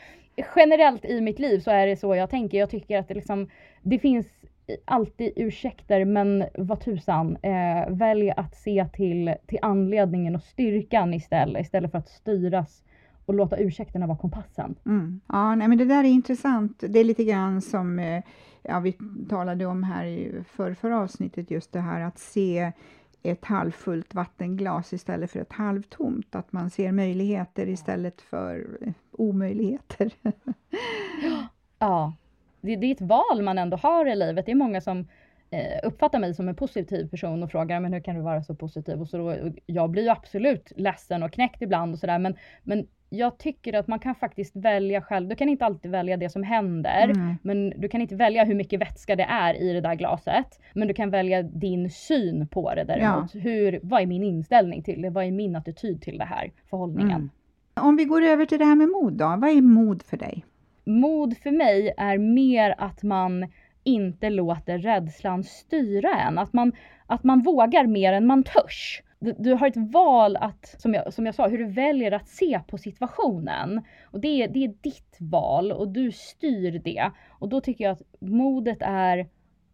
generellt 0.56 1.04
i 1.04 1.20
mitt 1.20 1.38
liv 1.38 1.60
så 1.60 1.70
är 1.70 1.86
det 1.86 1.96
så 1.96 2.14
jag 2.14 2.30
tänker. 2.30 2.58
Jag 2.58 2.70
tycker 2.70 2.98
att 2.98 3.08
det, 3.08 3.14
liksom, 3.14 3.48
det 3.82 3.98
finns 3.98 4.26
alltid 4.84 5.32
ursäkter 5.36 6.04
men 6.04 6.44
vad 6.54 6.80
tusan, 6.80 7.36
eh, 7.42 7.88
välj 7.88 8.30
att 8.30 8.54
se 8.54 8.86
till, 8.92 9.34
till 9.46 9.58
anledningen 9.62 10.34
och 10.34 10.42
styrkan 10.42 11.14
istället, 11.14 11.62
istället 11.62 11.90
för 11.90 11.98
att 11.98 12.08
styras 12.08 12.82
och 13.26 13.34
låta 13.34 13.56
ursäkterna 13.56 14.06
vara 14.06 14.18
kompassen. 14.18 14.74
Mm. 14.86 15.20
Ja, 15.28 15.54
nej, 15.54 15.68
men 15.68 15.78
det 15.78 15.84
där 15.84 16.04
är 16.04 16.08
intressant. 16.08 16.84
Det 16.88 16.98
är 16.98 17.04
lite 17.04 17.24
grann 17.24 17.60
som 17.60 17.98
eh, 17.98 18.22
ja, 18.62 18.80
vi 18.80 18.96
talade 19.28 19.66
om 19.66 19.82
här 19.82 20.04
i 20.04 20.42
för, 20.48 20.74
förra 20.74 21.00
avsnittet, 21.00 21.50
just 21.50 21.72
det 21.72 21.80
här 21.80 22.00
att 22.00 22.18
se 22.18 22.72
ett 23.24 23.44
halvfullt 23.44 24.14
vattenglas 24.14 24.92
istället 24.92 25.30
för 25.30 25.40
ett 25.40 25.52
halvtomt. 25.52 26.34
Att 26.34 26.52
man 26.52 26.70
ser 26.70 26.92
möjligheter 26.92 27.68
istället 27.68 28.20
för 28.20 28.78
omöjligheter. 29.10 30.12
ja, 31.78 32.12
det, 32.60 32.76
det, 32.76 32.86
är 32.86 32.92
ett 32.92 33.00
val 33.00 33.42
man 33.42 33.58
ändå 33.58 33.76
har 33.76 34.06
i 34.06 34.16
livet. 34.16 34.46
Det 34.46 34.52
är 34.52 34.56
många 34.56 34.80
som 34.80 34.98
eh, 34.98 35.06
uppfattar 35.82 36.18
mig 36.18 36.34
som 36.34 36.48
en 36.48 36.54
positiv 36.54 37.08
person 37.08 37.42
och 37.42 37.50
frågar 37.50 37.80
men 37.80 37.92
hur 37.92 38.00
kan 38.00 38.14
du 38.14 38.20
vara 38.20 38.42
så 38.42 38.54
positiv? 38.54 39.00
Och 39.00 39.08
så 39.08 39.16
då, 39.16 39.24
och 39.24 39.52
jag 39.66 39.90
blir 39.90 40.02
ju 40.02 40.08
absolut 40.08 40.72
ledsen 40.76 41.22
och 41.22 41.32
knäckt 41.32 41.62
ibland 41.62 41.92
och 41.92 41.98
sådär 41.98 42.18
men, 42.18 42.36
men 42.62 42.86
jag 43.08 43.38
tycker 43.38 43.72
att 43.72 43.88
man 43.88 43.98
kan 43.98 44.14
faktiskt 44.14 44.56
välja 44.56 45.02
själv. 45.02 45.28
Du 45.28 45.36
kan 45.36 45.48
inte 45.48 45.64
alltid 45.64 45.90
välja 45.90 46.16
det 46.16 46.30
som 46.30 46.42
händer, 46.42 47.04
mm. 47.04 47.36
men 47.42 47.70
du 47.70 47.88
kan 47.88 48.00
inte 48.00 48.16
välja 48.16 48.44
hur 48.44 48.54
mycket 48.54 48.80
vätska 48.80 49.16
det 49.16 49.22
är 49.22 49.62
i 49.62 49.72
det 49.72 49.80
där 49.80 49.94
glaset. 49.94 50.60
Men 50.72 50.88
du 50.88 50.94
kan 50.94 51.10
välja 51.10 51.42
din 51.42 51.90
syn 51.90 52.48
på 52.48 52.74
det 52.74 52.84
däremot. 52.84 53.34
Ja. 53.34 53.40
Hur, 53.40 53.80
vad 53.82 54.02
är 54.02 54.06
min 54.06 54.22
inställning 54.22 54.82
till 54.82 55.02
det? 55.02 55.10
Vad 55.10 55.24
är 55.24 55.30
min 55.30 55.56
attityd 55.56 56.02
till 56.02 56.18
det 56.18 56.24
här 56.24 56.50
förhållningen? 56.70 57.10
Mm. 57.10 57.30
Om 57.88 57.96
vi 57.96 58.04
går 58.04 58.22
över 58.22 58.46
till 58.46 58.58
det 58.58 58.64
här 58.64 58.76
med 58.76 58.88
mod 58.88 59.12
då. 59.12 59.24
Vad 59.24 59.50
är 59.50 59.62
mod 59.62 60.02
för 60.02 60.16
dig? 60.16 60.44
Mod 60.84 61.36
för 61.36 61.50
mig 61.50 61.94
är 61.96 62.18
mer 62.18 62.74
att 62.78 63.02
man 63.02 63.46
inte 63.84 64.30
låter 64.30 64.78
rädslan 64.78 65.44
styra 65.44 66.20
en. 66.20 66.38
Att 66.38 66.52
man, 66.52 66.72
att 67.06 67.24
man 67.24 67.42
vågar 67.42 67.86
mer 67.86 68.12
än 68.12 68.26
man 68.26 68.42
törs 68.42 69.02
du, 69.24 69.34
du, 69.38 69.54
har 69.54 69.66
ett 69.66 69.92
val 69.92 70.36
att, 70.36 70.74
som 70.78 70.94
jag, 70.94 71.12
som 71.12 71.26
jag 71.26 71.34
sa, 71.34 71.48
hur 71.48 71.58
du 71.58 71.64
väljer 71.64 72.12
att 72.12 72.28
se 72.28 72.60
på 72.68 72.78
situationen. 72.78 73.84
Och 74.04 74.20
det 74.20 74.42
är, 74.42 74.48
det 74.48 74.64
är 74.64 74.74
ditt 74.80 75.16
val 75.20 75.72
och 75.72 75.88
du 75.88 76.12
styr 76.12 76.78
det. 76.84 77.10
Och 77.28 77.48
då 77.48 77.60
tycker 77.60 77.84
jag 77.84 77.92
att 77.92 78.02
modet 78.20 78.78
är 78.80 79.28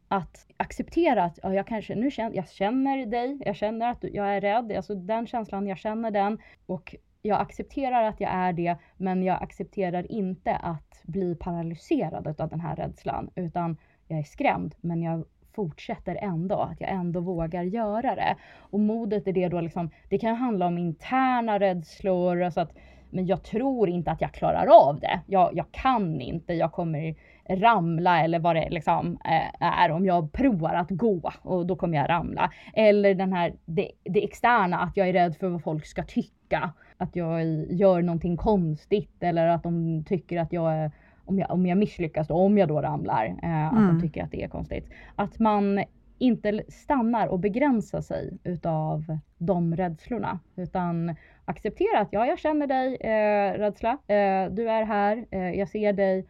att 0.08 0.46
acceptera 0.56 1.24
att 1.24 1.38
ja, 1.42 1.54
jag 1.54 1.66
kanske 1.66 1.94
nu 1.94 2.10
känner, 2.10 2.36
jag 2.36 2.48
känner 2.48 3.06
dig, 3.06 3.38
jag 3.46 3.56
känner 3.56 3.90
att 3.90 4.04
jag 4.12 4.36
är 4.36 4.40
rädd, 4.40 4.72
alltså 4.76 4.94
den 4.94 5.26
känslan, 5.26 5.66
jag 5.66 5.78
känner 5.78 6.10
den 6.10 6.38
och 6.66 6.94
jag 7.22 7.40
accepterar 7.40 8.02
att 8.02 8.20
jag 8.20 8.30
är 8.30 8.52
det, 8.52 8.76
men 8.96 9.22
jag 9.22 9.42
accepterar 9.42 10.12
inte 10.12 10.56
att 10.56 11.02
bli 11.02 11.34
paralyserad 11.34 12.40
av 12.40 12.48
den 12.48 12.60
här 12.60 12.76
rädslan, 12.76 13.30
utan 13.34 13.76
jag 14.10 14.18
är 14.18 14.24
skrämd, 14.24 14.74
men 14.80 15.02
jag 15.02 15.24
fortsätter 15.52 16.14
ändå, 16.14 16.54
att 16.54 16.80
jag 16.80 16.90
ändå 16.90 17.20
vågar 17.20 17.62
göra 17.62 18.14
det. 18.14 18.36
Och 18.58 18.80
modet 18.80 19.26
är 19.26 19.32
det 19.32 19.48
då 19.48 19.60
liksom, 19.60 19.90
det 20.08 20.18
kan 20.18 20.36
handla 20.36 20.66
om 20.66 20.78
interna 20.78 21.58
rädslor, 21.58 22.42
alltså 22.42 22.60
att 22.60 22.72
men 23.10 23.26
jag 23.26 23.42
tror 23.42 23.88
inte 23.88 24.10
att 24.10 24.20
jag 24.20 24.32
klarar 24.32 24.66
av 24.88 25.00
det. 25.00 25.20
Jag, 25.26 25.50
jag 25.54 25.66
kan 25.72 26.20
inte, 26.20 26.54
jag 26.54 26.72
kommer 26.72 27.14
ramla 27.48 28.24
eller 28.24 28.38
vad 28.38 28.56
det 28.56 28.70
liksom 28.70 29.18
eh, 29.24 29.62
är 29.62 29.90
om 29.90 30.06
jag 30.06 30.32
provar 30.32 30.74
att 30.74 30.90
gå 30.90 31.32
och 31.42 31.66
då 31.66 31.76
kommer 31.76 31.98
jag 31.98 32.08
ramla. 32.08 32.52
Eller 32.74 33.14
den 33.14 33.32
här, 33.32 33.52
det, 33.64 33.90
det 34.04 34.24
externa, 34.24 34.78
att 34.78 34.96
jag 34.96 35.08
är 35.08 35.12
rädd 35.12 35.36
för 35.36 35.48
vad 35.48 35.62
folk 35.62 35.86
ska 35.86 36.02
tycka. 36.02 36.72
Att 36.96 37.16
jag 37.16 37.46
gör 37.72 38.02
någonting 38.02 38.36
konstigt 38.36 39.22
eller 39.22 39.46
att 39.46 39.62
de 39.62 40.04
tycker 40.04 40.40
att 40.40 40.52
jag 40.52 40.72
är 40.72 40.90
om 41.30 41.38
jag, 41.38 41.50
om 41.50 41.66
jag 41.66 41.78
misslyckas 41.78 42.28
då, 42.28 42.34
om 42.34 42.58
jag 42.58 42.68
då 42.68 42.80
ramlar, 42.80 43.26
eh, 43.42 43.66
att 43.66 43.72
mm. 43.72 43.88
de 43.88 44.00
tycker 44.00 44.24
att 44.24 44.30
det 44.30 44.42
är 44.42 44.48
konstigt. 44.48 44.88
Att 45.16 45.38
man 45.38 45.84
inte 46.18 46.62
stannar 46.68 47.26
och 47.26 47.38
begränsar 47.38 48.00
sig 48.00 48.38
utav 48.44 49.18
de 49.38 49.76
rädslorna 49.76 50.38
utan 50.56 51.16
acceptera 51.44 52.00
att 52.00 52.08
ja, 52.10 52.26
jag 52.26 52.38
känner 52.38 52.66
dig 52.66 52.96
eh, 53.00 53.58
rädsla. 53.58 53.90
Eh, 53.90 54.50
du 54.50 54.70
är 54.70 54.84
här, 54.84 55.24
eh, 55.30 55.50
jag 55.50 55.68
ser 55.68 55.92
dig, 55.92 56.26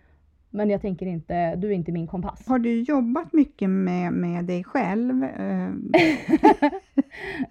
men 0.51 0.71
jag 0.71 0.81
tänker 0.81 1.07
inte, 1.07 1.57
du 1.57 1.69
är 1.69 1.73
inte 1.73 1.93
min 1.93 2.07
kompass. 2.07 2.49
Har 2.49 2.59
du 2.59 2.81
jobbat 2.83 3.33
mycket 3.33 3.71
med, 3.71 4.13
med 4.13 4.45
dig 4.45 4.65
själv? 4.65 5.27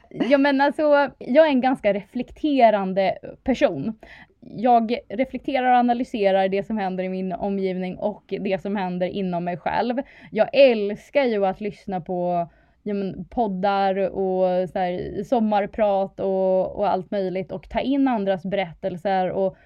Ja 0.10 0.38
men 0.38 0.62
alltså, 0.62 0.82
jag 1.18 1.46
är 1.46 1.50
en 1.50 1.62
ganska 1.62 1.94
reflekterande 1.94 3.18
person 3.44 3.94
jag 4.40 4.98
reflekterar 5.10 5.72
och 5.72 5.78
analyserar 5.78 6.48
det 6.48 6.64
som 6.64 6.78
händer 6.78 7.04
i 7.04 7.10
min 7.10 7.34
omgivning 7.34 7.98
och 7.98 8.24
det 8.40 8.62
som 8.62 8.76
händer 8.76 9.08
inom 9.08 9.44
mig 9.44 9.58
själv. 9.58 9.98
Jag 10.32 10.50
älskar 10.54 11.24
ju 11.24 11.46
att 11.46 11.62
lyssna 11.62 12.02
på 12.02 12.50
ja, 12.84 12.94
men, 12.94 13.26
poddar 13.26 14.10
och 14.10 14.70
så 14.70 14.80
här, 14.80 15.24
sommarprat 15.24 16.20
och, 16.20 16.76
och 16.76 16.90
allt 16.90 17.12
möjligt 17.12 17.52
och 17.52 17.70
ta 17.70 17.80
in 17.80 18.08
andras 18.08 18.44
berättelser 18.44 19.32
och 19.32 19.58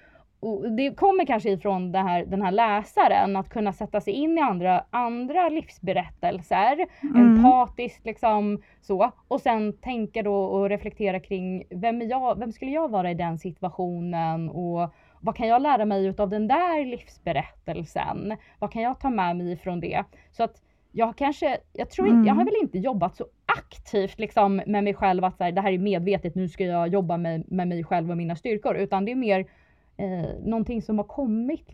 och 0.44 0.72
det 0.72 0.94
kommer 0.94 1.26
kanske 1.26 1.50
ifrån 1.50 1.94
här, 1.94 2.24
den 2.26 2.42
här 2.42 2.52
läsaren, 2.52 3.36
att 3.36 3.48
kunna 3.48 3.72
sätta 3.72 4.00
sig 4.00 4.12
in 4.12 4.38
i 4.38 4.40
andra, 4.40 4.84
andra 4.90 5.48
livsberättelser, 5.48 6.86
mm. 7.02 7.16
empatiskt 7.16 8.06
liksom 8.06 8.62
så. 8.80 9.10
Och 9.28 9.40
sen 9.40 9.72
tänka 9.72 10.22
då 10.22 10.44
och 10.44 10.68
reflektera 10.68 11.20
kring 11.20 11.64
vem, 11.70 12.02
jag, 12.02 12.38
vem 12.38 12.52
skulle 12.52 12.70
jag 12.70 12.90
vara 12.90 13.10
i 13.10 13.14
den 13.14 13.38
situationen 13.38 14.50
och 14.50 14.94
vad 15.20 15.36
kan 15.36 15.48
jag 15.48 15.62
lära 15.62 15.84
mig 15.84 16.06
utav 16.06 16.28
den 16.28 16.48
där 16.48 16.84
livsberättelsen? 16.84 18.36
Vad 18.58 18.72
kan 18.72 18.82
jag 18.82 19.00
ta 19.00 19.10
med 19.10 19.36
mig 19.36 19.52
ifrån 19.52 19.80
det? 19.80 20.04
Så 20.32 20.42
att 20.42 20.62
jag 20.92 21.16
kanske, 21.16 21.58
jag 21.72 21.90
tror 21.90 22.08
inte, 22.08 22.16
mm. 22.16 22.26
jag 22.26 22.34
har 22.34 22.44
väl 22.44 22.62
inte 22.62 22.78
jobbat 22.78 23.16
så 23.16 23.26
aktivt 23.58 24.18
liksom 24.18 24.56
med 24.66 24.84
mig 24.84 24.94
själv 24.94 25.24
att 25.24 25.36
så 25.36 25.44
här, 25.44 25.52
det 25.52 25.60
här 25.60 25.72
är 25.72 25.78
medvetet, 25.78 26.34
nu 26.34 26.48
ska 26.48 26.64
jag 26.64 26.88
jobba 26.88 27.16
med, 27.16 27.52
med 27.52 27.68
mig 27.68 27.84
själv 27.84 28.10
och 28.10 28.16
mina 28.16 28.36
styrkor, 28.36 28.76
utan 28.76 29.04
det 29.04 29.12
är 29.12 29.16
mer 29.16 29.46
eh, 29.96 30.30
någonting 30.44 30.82
som 30.82 30.98
har 30.98 31.04
kommit 31.04 31.70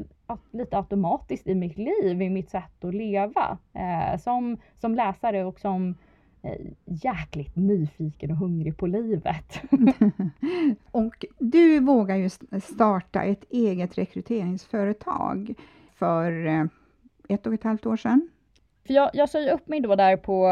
lite 0.51 0.77
automatiskt 0.77 1.47
i 1.47 1.55
mitt 1.55 1.79
liv, 1.79 2.23
i 2.23 2.31
mitt 2.31 2.51
sätt 2.51 2.85
att 2.85 2.95
leva. 2.95 3.59
Eh, 3.73 4.19
som, 4.19 4.57
som 4.79 4.95
läsare 4.95 5.45
och 5.45 5.61
som 5.61 5.95
eh, 6.43 6.67
jäkligt 6.85 7.57
nyfiken 7.57 8.31
och 8.31 8.37
hungrig 8.37 8.77
på 8.77 8.87
livet. 8.87 9.61
och 10.91 11.25
du 11.39 11.81
vågar 11.81 12.17
ju 12.17 12.29
starta 12.63 13.23
ett 13.23 13.45
eget 13.51 13.99
rekryteringsföretag 13.99 15.55
för 15.95 16.47
eh, 16.47 16.65
ett 17.29 17.47
och 17.47 17.55
ett 17.55 17.65
halvt 17.65 17.87
år 17.87 17.97
sedan. 17.97 18.29
För 18.91 18.95
jag, 18.95 19.11
jag 19.13 19.29
sa 19.29 19.41
ju 19.41 19.51
upp 19.51 19.69
mig 19.69 19.81
då 19.81 19.95
där 19.95 20.17
på 20.17 20.47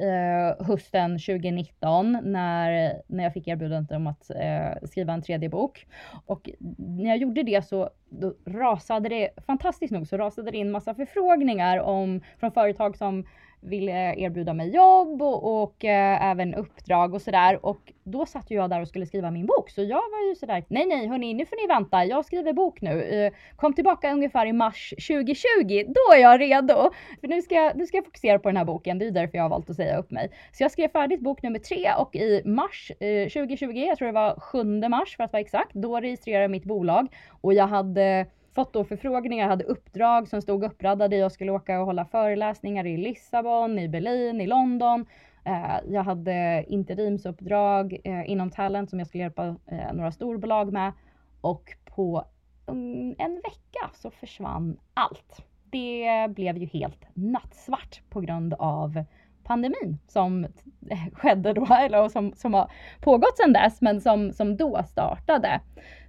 eh, 0.00 0.66
hösten 0.66 1.10
2019 1.18 2.18
när, 2.22 2.92
när 3.06 3.24
jag 3.24 3.32
fick 3.32 3.48
erbjudandet 3.48 3.96
om 3.96 4.06
att 4.06 4.30
eh, 4.30 4.86
skriva 4.88 5.12
en 5.12 5.22
tredje 5.22 5.48
bok. 5.48 5.86
Och 6.26 6.50
när 6.78 7.08
jag 7.08 7.16
gjorde 7.16 7.42
det 7.42 7.66
så 7.66 7.90
då 8.08 8.34
rasade 8.46 9.08
det, 9.08 9.30
fantastiskt 9.46 9.92
nog, 9.92 10.06
så 10.06 10.16
rasade 10.16 10.50
det 10.50 10.56
in 10.56 10.70
massa 10.70 10.94
förfrågningar 10.94 11.78
om, 11.78 12.20
från 12.40 12.52
företag 12.52 12.96
som 12.96 13.24
ville 13.66 14.14
erbjuda 14.16 14.54
mig 14.54 14.74
jobb 14.74 15.22
och, 15.22 15.62
och 15.62 15.84
eh, 15.84 16.30
även 16.30 16.54
uppdrag 16.54 17.14
och 17.14 17.22
sådär. 17.22 17.66
Och 17.66 17.92
då 18.04 18.26
satt 18.26 18.50
ju 18.50 18.54
jag 18.54 18.70
där 18.70 18.80
och 18.80 18.88
skulle 18.88 19.06
skriva 19.06 19.30
min 19.30 19.46
bok. 19.46 19.70
Så 19.70 19.82
jag 19.82 19.96
var 19.96 20.28
ju 20.28 20.34
sådär, 20.34 20.64
nej 20.68 20.86
nej 20.86 21.06
hörni, 21.06 21.34
nu 21.34 21.46
får 21.46 21.56
ni 21.56 21.74
vänta, 21.74 22.04
jag 22.04 22.24
skriver 22.24 22.52
bok 22.52 22.80
nu. 22.80 23.02
Eh, 23.02 23.32
kom 23.56 23.72
tillbaka 23.72 24.12
ungefär 24.12 24.46
i 24.46 24.52
mars 24.52 24.90
2020, 24.90 25.84
då 25.86 26.14
är 26.14 26.20
jag 26.20 26.40
redo. 26.40 26.90
För 27.20 27.28
nu 27.28 27.42
ska, 27.42 27.54
jag, 27.54 27.76
nu 27.76 27.86
ska 27.86 27.96
jag 27.96 28.04
fokusera 28.04 28.38
på 28.38 28.48
den 28.48 28.56
här 28.56 28.64
boken, 28.64 28.98
det 28.98 29.06
är 29.06 29.10
därför 29.10 29.38
jag 29.38 29.44
har 29.44 29.50
valt 29.50 29.70
att 29.70 29.76
säga 29.76 29.98
upp 29.98 30.10
mig. 30.10 30.30
Så 30.52 30.62
jag 30.62 30.70
skrev 30.70 30.88
färdigt 30.88 31.20
bok 31.20 31.42
nummer 31.42 31.58
tre 31.58 31.92
och 31.98 32.16
i 32.16 32.42
mars 32.44 32.92
eh, 33.00 33.28
2020, 33.28 33.66
jag 33.88 33.98
tror 33.98 34.06
det 34.06 34.12
var 34.12 34.40
7 34.40 34.64
mars 34.88 35.16
för 35.16 35.24
att 35.24 35.32
vara 35.32 35.40
exakt, 35.40 35.74
då 35.74 36.00
registrerade 36.00 36.44
jag 36.44 36.50
mitt 36.50 36.64
bolag 36.64 37.06
och 37.40 37.54
jag 37.54 37.66
hade 37.66 38.26
fått 38.56 38.72
då 38.72 38.84
förfrågningar, 38.84 39.48
hade 39.48 39.64
uppdrag 39.64 40.28
som 40.28 40.42
stod 40.42 40.64
uppradade. 40.64 41.16
Jag 41.16 41.32
skulle 41.32 41.52
åka 41.52 41.80
och 41.80 41.86
hålla 41.86 42.04
föreläsningar 42.04 42.86
i 42.86 42.96
Lissabon, 42.96 43.78
i 43.78 43.88
Berlin, 43.88 44.40
i 44.40 44.46
London. 44.46 45.06
Eh, 45.44 45.76
jag 45.88 46.02
hade 46.02 46.64
interimsuppdrag 46.68 48.00
eh, 48.04 48.30
inom 48.30 48.50
talent 48.50 48.90
som 48.90 48.98
jag 48.98 49.08
skulle 49.08 49.22
hjälpa 49.22 49.46
eh, 49.46 49.92
några 49.92 50.12
storbolag 50.12 50.72
med. 50.72 50.92
Och 51.40 51.76
på 51.84 52.24
um, 52.66 53.14
en 53.18 53.34
vecka 53.34 53.90
så 53.94 54.10
försvann 54.10 54.78
allt. 54.94 55.42
Det 55.70 56.30
blev 56.30 56.58
ju 56.58 56.66
helt 56.66 57.06
nattsvart 57.14 58.02
på 58.10 58.20
grund 58.20 58.54
av 58.58 59.04
pandemin 59.44 59.98
som 60.08 60.44
eh, 60.90 61.06
skedde 61.12 61.52
då, 61.52 61.66
eller 61.80 62.08
som, 62.08 62.32
som 62.36 62.54
har 62.54 62.70
pågått 63.00 63.36
sedan 63.36 63.52
dess, 63.52 63.80
men 63.80 64.00
som, 64.00 64.32
som 64.32 64.56
då 64.56 64.82
startade. 64.82 65.60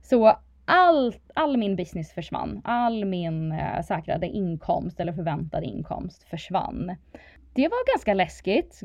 Så 0.02 0.38
all, 0.68 1.16
all 1.34 1.58
min 1.58 1.76
business 1.76 2.12
försvann. 2.12 2.62
All 2.64 3.06
min 3.06 3.52
eh, 3.52 3.82
säkrade 3.82 4.28
inkomst 4.28 5.00
eller 5.00 5.14
förväntade 5.14 5.66
inkomst 5.66 6.24
försvann. 6.24 6.96
Det 7.54 7.68
var 7.68 7.94
ganska 7.94 8.14
läskigt. 8.14 8.82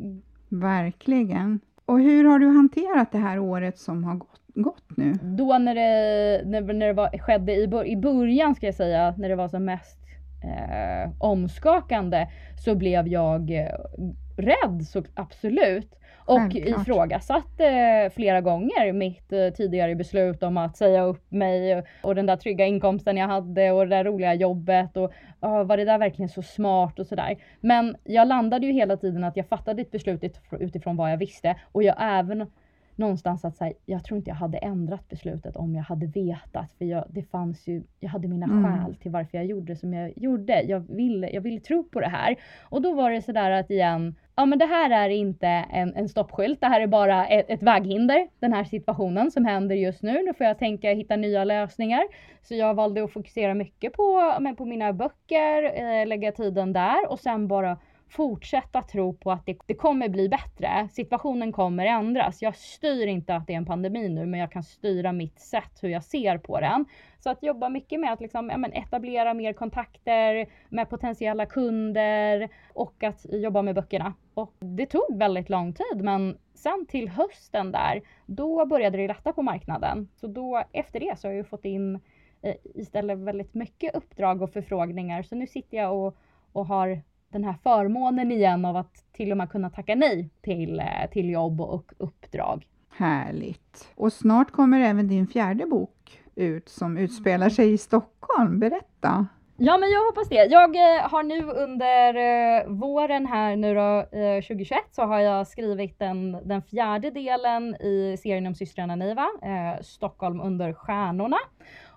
Verkligen. 0.48 1.60
Och 1.86 2.00
hur 2.00 2.24
har 2.24 2.38
du 2.38 2.46
hanterat 2.46 3.12
det 3.12 3.18
här 3.18 3.38
året 3.38 3.78
som 3.78 4.04
har 4.04 4.14
gått, 4.14 4.40
gått 4.54 4.96
nu? 4.96 5.12
Då 5.22 5.58
när 5.58 5.74
det, 5.74 6.42
när, 6.44 6.60
när 6.60 6.86
det 6.86 6.92
var, 6.92 7.18
skedde 7.18 7.52
i, 7.52 7.92
i 7.92 7.96
början, 7.96 8.54
ska 8.54 8.66
jag 8.66 8.74
säga, 8.74 9.14
när 9.18 9.28
det 9.28 9.36
var 9.36 9.48
som 9.48 9.64
mest 9.64 9.98
eh, 10.44 11.12
omskakande, 11.18 12.26
så 12.64 12.74
blev 12.74 13.08
jag 13.08 13.50
eh, 13.50 13.78
rädd, 14.36 14.86
så 14.86 15.02
absolut. 15.14 15.94
Och 16.24 16.38
Självklart. 16.38 16.80
ifrågasatte 16.80 18.10
flera 18.14 18.40
gånger 18.40 18.92
mitt 18.92 19.32
eh, 19.32 19.48
tidigare 19.48 19.94
beslut 19.94 20.42
om 20.42 20.56
att 20.56 20.76
säga 20.76 21.02
upp 21.02 21.30
mig 21.30 21.82
och 22.02 22.14
den 22.14 22.26
där 22.26 22.36
trygga 22.36 22.66
inkomsten 22.66 23.16
jag 23.16 23.28
hade 23.28 23.70
och 23.70 23.88
det 23.88 23.96
där 23.96 24.04
roliga 24.04 24.34
jobbet 24.34 24.96
och 24.96 25.12
var 25.40 25.76
det 25.76 25.84
där 25.84 25.98
verkligen 25.98 26.28
så 26.28 26.42
smart 26.42 26.98
och 26.98 27.06
sådär. 27.06 27.36
Men 27.60 27.96
jag 28.04 28.28
landade 28.28 28.66
ju 28.66 28.72
hela 28.72 28.96
tiden 28.96 29.24
att 29.24 29.36
jag 29.36 29.48
fattade 29.48 29.82
ett 29.82 29.90
beslut 29.90 30.24
utifrån 30.50 30.96
vad 30.96 31.12
jag 31.12 31.16
visste 31.16 31.56
och 31.72 31.82
jag 31.82 31.96
även 32.00 32.46
någonstans 32.96 33.44
att 33.44 33.56
säga, 33.56 33.72
jag 33.86 34.04
tror 34.04 34.18
inte 34.18 34.30
jag 34.30 34.36
hade 34.36 34.58
ändrat 34.58 35.08
beslutet 35.08 35.56
om 35.56 35.74
jag 35.74 35.82
hade 35.82 36.06
vetat. 36.06 36.72
För 36.78 36.84
jag, 36.84 37.04
det 37.08 37.22
fanns 37.22 37.66
ju, 37.66 37.82
jag 38.00 38.10
hade 38.10 38.28
mina 38.28 38.46
mm. 38.46 38.64
skäl 38.64 38.94
till 38.94 39.10
varför 39.10 39.38
jag 39.38 39.46
gjorde 39.46 39.76
som 39.76 39.94
jag 39.94 40.12
gjorde. 40.16 40.62
Jag 40.62 40.80
ville, 40.80 41.30
jag 41.30 41.40
ville 41.40 41.60
tro 41.60 41.84
på 41.84 42.00
det 42.00 42.08
här. 42.08 42.36
Och 42.62 42.82
då 42.82 42.92
var 42.92 43.10
det 43.10 43.22
sådär 43.22 43.50
att 43.50 43.70
igen, 43.70 44.14
ja 44.36 44.46
men 44.46 44.58
det 44.58 44.66
här 44.66 44.90
är 44.90 45.08
inte 45.08 45.46
en, 45.48 45.94
en 45.94 46.08
stoppskylt, 46.08 46.60
det 46.60 46.66
här 46.66 46.80
är 46.80 46.86
bara 46.86 47.26
ett, 47.26 47.46
ett 47.48 47.62
väghinder, 47.62 48.28
den 48.40 48.52
här 48.52 48.64
situationen 48.64 49.30
som 49.30 49.44
händer 49.44 49.76
just 49.76 50.02
nu. 50.02 50.22
Nu 50.22 50.34
får 50.34 50.46
jag 50.46 50.58
tänka 50.58 50.90
hitta 50.90 51.16
nya 51.16 51.44
lösningar. 51.44 52.02
Så 52.42 52.54
jag 52.54 52.74
valde 52.74 53.04
att 53.04 53.12
fokusera 53.12 53.54
mycket 53.54 53.92
på, 53.92 54.36
men 54.40 54.56
på 54.56 54.64
mina 54.64 54.92
böcker, 54.92 55.62
eh, 55.62 56.06
lägga 56.06 56.32
tiden 56.32 56.72
där 56.72 57.10
och 57.10 57.20
sen 57.20 57.48
bara 57.48 57.78
fortsätta 58.12 58.82
tro 58.82 59.12
på 59.14 59.30
att 59.30 59.46
det, 59.46 59.58
det, 59.66 59.74
kommer 59.74 60.08
bli 60.08 60.28
bättre. 60.28 60.88
Situationen 60.92 61.52
kommer 61.52 61.86
ändras. 61.86 62.42
Jag 62.42 62.56
styr 62.56 63.06
inte 63.06 63.36
att 63.36 63.46
det 63.46 63.52
är 63.52 63.56
en 63.56 63.66
pandemi 63.66 64.08
nu, 64.08 64.26
men 64.26 64.40
jag 64.40 64.52
kan 64.52 64.62
styra 64.62 65.12
mitt 65.12 65.40
sätt 65.40 65.78
hur 65.80 65.88
jag 65.88 66.04
ser 66.04 66.38
på 66.38 66.60
den. 66.60 66.84
Så 67.18 67.30
att 67.30 67.42
jobba 67.42 67.68
mycket 67.68 68.00
med 68.00 68.12
att 68.12 68.20
liksom, 68.20 68.50
ja, 68.50 68.56
men 68.56 68.72
etablera 68.72 69.34
mer 69.34 69.52
kontakter 69.52 70.46
med 70.68 70.90
potentiella 70.90 71.46
kunder 71.46 72.48
och 72.74 73.02
att 73.02 73.26
jobba 73.30 73.62
med 73.62 73.74
böckerna. 73.74 74.14
Och 74.34 74.54
det 74.58 74.86
tog 74.86 75.18
väldigt 75.18 75.50
lång 75.50 75.72
tid, 75.72 76.04
men 76.04 76.38
sen 76.54 76.86
till 76.88 77.08
hösten 77.08 77.72
där, 77.72 78.02
då 78.26 78.66
började 78.66 78.98
det 78.98 79.08
lätta 79.08 79.32
på 79.32 79.42
marknaden. 79.42 80.08
Så 80.16 80.26
då 80.26 80.64
efter 80.72 81.00
det 81.00 81.18
så 81.18 81.28
har 81.28 81.32
jag 81.32 81.48
fått 81.48 81.64
in 81.64 82.00
eh, 82.42 82.54
istället 82.74 83.18
väldigt 83.18 83.54
mycket 83.54 83.94
uppdrag 83.94 84.42
och 84.42 84.52
förfrågningar. 84.52 85.22
Så 85.22 85.34
nu 85.34 85.46
sitter 85.46 85.76
jag 85.76 85.96
och, 85.96 86.16
och 86.52 86.66
har 86.66 87.02
den 87.32 87.44
här 87.44 87.54
förmånen 87.62 88.32
igen 88.32 88.64
av 88.64 88.76
att 88.76 89.12
till 89.12 89.30
och 89.30 89.36
med 89.36 89.50
kunna 89.50 89.70
tacka 89.70 89.94
nej 89.94 90.30
till, 90.42 90.80
eh, 90.80 91.10
till 91.12 91.30
jobb 91.30 91.60
och 91.60 91.92
uppdrag. 91.98 92.66
Härligt! 92.96 93.88
Och 93.94 94.12
snart 94.12 94.50
kommer 94.50 94.80
även 94.80 95.08
din 95.08 95.26
fjärde 95.26 95.66
bok 95.66 96.22
ut 96.34 96.68
som 96.68 96.98
utspelar 96.98 97.48
sig 97.48 97.72
i 97.72 97.78
Stockholm. 97.78 98.58
Berätta! 98.58 99.26
Ja, 99.56 99.78
men 99.78 99.90
jag 99.90 100.06
hoppas 100.06 100.28
det. 100.28 100.44
Jag 100.50 100.76
eh, 100.76 101.10
har 101.10 101.22
nu 101.22 101.42
under 101.42 102.14
eh, 102.14 102.66
våren 102.66 103.26
här 103.26 103.56
nu 103.56 103.74
då, 103.74 104.04
2021 104.42 104.78
så 104.90 105.02
har 105.02 105.20
jag 105.20 105.46
skrivit 105.46 105.98
den, 105.98 106.32
den 106.44 106.62
fjärde 106.62 107.10
delen 107.10 107.74
i 107.74 108.16
serien 108.22 108.46
om 108.46 108.54
systrarna 108.54 108.96
Niva, 108.96 109.26
Stockholm 109.82 110.40
under 110.40 110.72
stjärnorna. 110.72 111.36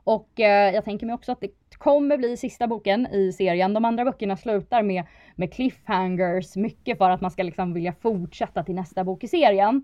Och 0.04 0.30
jag 0.74 0.86
tänker 0.86 1.06
mig 1.06 1.16
också 1.16 1.32
att 1.32 1.42
det 1.42 1.50
kommer 1.78 2.18
bli 2.18 2.38
sista 2.38 2.68
boken 2.68 3.08
i 3.08 3.32
serien. 3.32 3.74
De 3.74 3.86
andra 3.86 4.06
böckerna 4.06 4.38
slutar 4.38 4.84
med, 4.84 5.04
med 5.36 5.54
cliffhangers, 5.54 6.56
mycket 6.56 6.98
för 6.98 7.10
att 7.10 7.22
man 7.22 7.32
ska 7.32 7.44
liksom 7.44 7.74
vilja 7.74 7.94
fortsätta 8.02 8.64
till 8.64 8.76
nästa 8.76 9.04
bok 9.04 9.24
i 9.24 9.28
serien. 9.28 9.84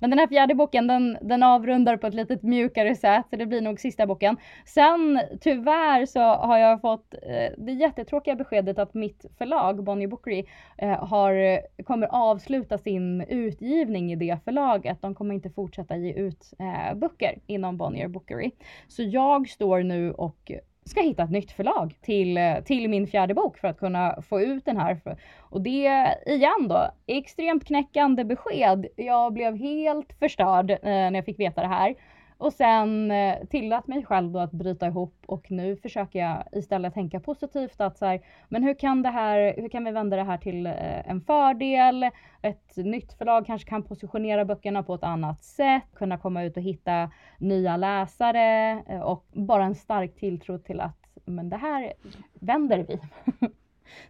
Men 0.00 0.10
den 0.10 0.18
här 0.18 0.26
fjärde 0.26 0.54
boken 0.54 0.86
den, 0.86 1.18
den 1.22 1.42
avrundar 1.42 1.96
på 1.96 2.06
ett 2.06 2.14
lite 2.14 2.38
mjukare 2.42 2.94
sätt, 2.94 3.26
så 3.30 3.36
det 3.36 3.46
blir 3.46 3.60
nog 3.60 3.80
sista 3.80 4.06
boken. 4.06 4.36
Sen 4.64 5.20
tyvärr 5.40 6.06
så 6.06 6.20
har 6.20 6.58
jag 6.58 6.80
fått 6.80 7.14
eh, 7.14 7.52
det 7.58 7.72
jättetråkiga 7.72 8.34
beskedet 8.34 8.78
att 8.78 8.94
mitt 8.94 9.26
förlag, 9.38 9.84
Bonnier 9.84 10.08
Bookery, 10.08 10.44
eh, 10.78 11.06
har, 11.06 11.60
kommer 11.82 12.06
avsluta 12.06 12.78
sin 12.78 13.20
utgivning 13.20 14.12
i 14.12 14.16
det 14.16 14.38
förlaget. 14.44 15.02
De 15.02 15.14
kommer 15.14 15.34
inte 15.34 15.50
fortsätta 15.50 15.96
ge 15.96 16.12
ut 16.12 16.54
eh, 16.58 16.94
böcker 16.98 17.38
inom 17.46 17.76
Bonnier 17.76 18.08
Bookery. 18.08 18.50
Så 18.88 19.02
jag 19.02 19.48
står 19.48 19.82
nu 19.82 20.12
och 20.12 20.52
ska 20.84 21.00
hitta 21.00 21.22
ett 21.22 21.30
nytt 21.30 21.52
förlag 21.52 21.94
till, 22.00 22.38
till 22.64 22.88
min 22.88 23.06
fjärde 23.06 23.34
bok 23.34 23.58
för 23.58 23.68
att 23.68 23.78
kunna 23.78 24.22
få 24.22 24.40
ut 24.40 24.64
den 24.64 24.76
här. 24.76 25.00
Och 25.38 25.60
det 25.60 26.14
igen 26.26 26.68
då, 26.68 26.90
extremt 27.06 27.66
knäckande 27.66 28.24
besked. 28.24 28.86
Jag 28.96 29.32
blev 29.32 29.56
helt 29.56 30.12
förstörd 30.18 30.70
eh, 30.70 30.78
när 30.82 31.14
jag 31.14 31.24
fick 31.24 31.40
veta 31.40 31.60
det 31.60 31.68
här. 31.68 31.94
Och 32.40 32.52
sen 32.52 33.10
eh, 33.10 33.44
tillät 33.50 33.86
mig 33.86 34.04
själv 34.04 34.32
då 34.32 34.38
att 34.38 34.52
bryta 34.52 34.86
ihop 34.86 35.14
och 35.26 35.50
nu 35.50 35.76
försöker 35.76 36.18
jag 36.18 36.44
istället 36.52 36.94
tänka 36.94 37.20
positivt 37.20 37.80
att 37.80 37.98
så 37.98 38.06
här, 38.06 38.20
men 38.48 38.62
hur 38.62 38.74
kan 38.74 39.02
det 39.02 39.08
här, 39.08 39.54
hur 39.56 39.68
kan 39.68 39.84
vi 39.84 39.90
vända 39.90 40.16
det 40.16 40.22
här 40.22 40.38
till 40.38 40.66
eh, 40.66 41.10
en 41.10 41.20
fördel? 41.20 42.10
Ett 42.42 42.76
nytt 42.76 43.12
förlag 43.12 43.46
kanske 43.46 43.68
kan 43.68 43.82
positionera 43.82 44.44
böckerna 44.44 44.82
på 44.82 44.94
ett 44.94 45.02
annat 45.02 45.44
sätt, 45.44 45.82
kunna 45.94 46.18
komma 46.18 46.42
ut 46.42 46.56
och 46.56 46.62
hitta 46.62 47.10
nya 47.38 47.76
läsare 47.76 48.82
eh, 48.88 49.00
och 49.00 49.26
bara 49.32 49.64
en 49.64 49.74
stark 49.74 50.14
tilltro 50.16 50.58
till 50.58 50.80
att 50.80 50.96
men 51.24 51.48
det 51.50 51.56
här 51.56 51.92
vänder 52.34 52.78
vi. 52.88 53.00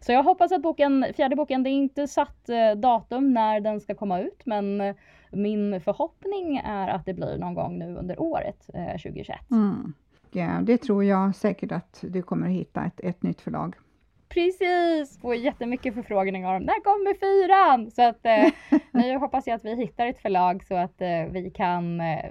Så 0.01 0.13
jag 0.13 0.23
hoppas 0.23 0.53
att 0.53 0.63
boken, 0.63 1.07
fjärde 1.17 1.37
boken, 1.37 1.63
det 1.63 1.71
är 1.71 1.73
inte 1.73 2.09
satt 2.09 2.49
eh, 2.49 2.73
datum 2.77 3.35
när 3.35 3.61
den 3.61 3.81
ska 3.81 3.95
komma 3.95 4.21
ut, 4.21 4.47
men 4.47 4.81
eh, 4.81 4.97
min 5.31 5.81
förhoppning 5.81 6.57
är 6.57 6.89
att 6.89 7.07
det 7.07 7.15
blir 7.15 7.39
någon 7.39 7.55
gång 7.55 7.79
nu 7.79 7.97
under 7.97 8.21
året 8.21 8.71
eh, 8.75 8.93
2021. 8.93 9.39
Mm. 9.51 9.93
Ja, 10.33 10.61
det 10.63 10.79
tror 10.79 11.05
jag 11.05 11.37
säkert 11.37 11.73
att 11.73 12.05
du 12.09 12.23
kommer 12.23 12.49
hitta 12.49 12.85
ett, 12.85 13.01
ett 13.01 13.23
nytt 13.23 13.41
förlag. 13.41 13.77
Precis! 14.29 15.19
Får 15.21 15.35
jättemycket 15.35 15.95
förfrågningar 15.95 16.55
om 16.55 16.63
när 16.63 16.85
kommer 16.85 17.15
fyran? 17.15 17.91
Så 17.91 18.03
att 18.03 18.27
eh, 18.27 18.79
nu 19.03 19.19
hoppas 19.19 19.47
jag 19.47 19.55
att 19.55 19.65
vi 19.65 19.77
hittar 19.77 20.07
ett 20.07 20.23
förlag 20.23 20.65
så 20.65 20.75
att 20.75 21.01
eh, 21.01 21.25
vi 21.31 21.51
kan, 21.51 22.01
eh, 22.01 22.31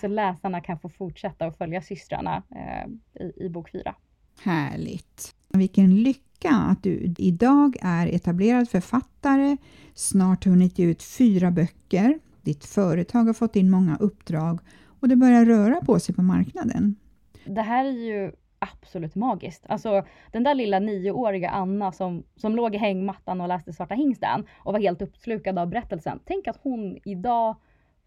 så 0.00 0.08
läsarna 0.08 0.60
kan 0.60 0.78
få 0.78 0.88
fortsätta 0.88 1.46
att 1.46 1.58
följa 1.58 1.82
systrarna 1.82 2.42
eh, 2.50 3.22
i, 3.22 3.46
i 3.46 3.48
bok 3.48 3.70
fyra. 3.70 3.94
Härligt! 4.42 5.34
Vilken 5.48 6.02
lycka 6.02 6.50
att 6.50 6.82
du 6.82 7.14
idag 7.18 7.76
är 7.82 8.06
etablerad 8.06 8.68
författare, 8.68 9.56
snart 9.94 10.44
hunnit 10.44 10.78
ge 10.78 10.86
ut 10.86 11.02
fyra 11.02 11.50
böcker 11.50 12.18
ditt 12.50 12.64
företag 12.64 13.24
har 13.24 13.32
fått 13.32 13.56
in 13.56 13.70
många 13.70 13.96
uppdrag 13.96 14.60
och 15.00 15.08
det 15.08 15.16
börjar 15.16 15.44
röra 15.44 15.80
på 15.80 15.98
sig 15.98 16.14
på 16.14 16.22
marknaden. 16.22 16.96
Det 17.44 17.62
här 17.62 17.84
är 17.84 17.90
ju 17.90 18.32
absolut 18.58 19.14
magiskt. 19.14 19.64
Alltså 19.68 20.04
den 20.32 20.44
där 20.44 20.54
lilla 20.54 20.78
nioåriga 20.78 21.50
Anna 21.50 21.92
som, 21.92 22.24
som 22.36 22.56
låg 22.56 22.74
i 22.74 22.78
hängmattan 22.78 23.40
och 23.40 23.48
läste 23.48 23.72
Svarta 23.72 23.94
hingsten 23.94 24.46
och 24.58 24.72
var 24.72 24.80
helt 24.80 25.02
uppslukad 25.02 25.58
av 25.58 25.68
berättelsen. 25.68 26.20
Tänk 26.24 26.48
att 26.48 26.60
hon 26.62 26.98
idag 27.04 27.56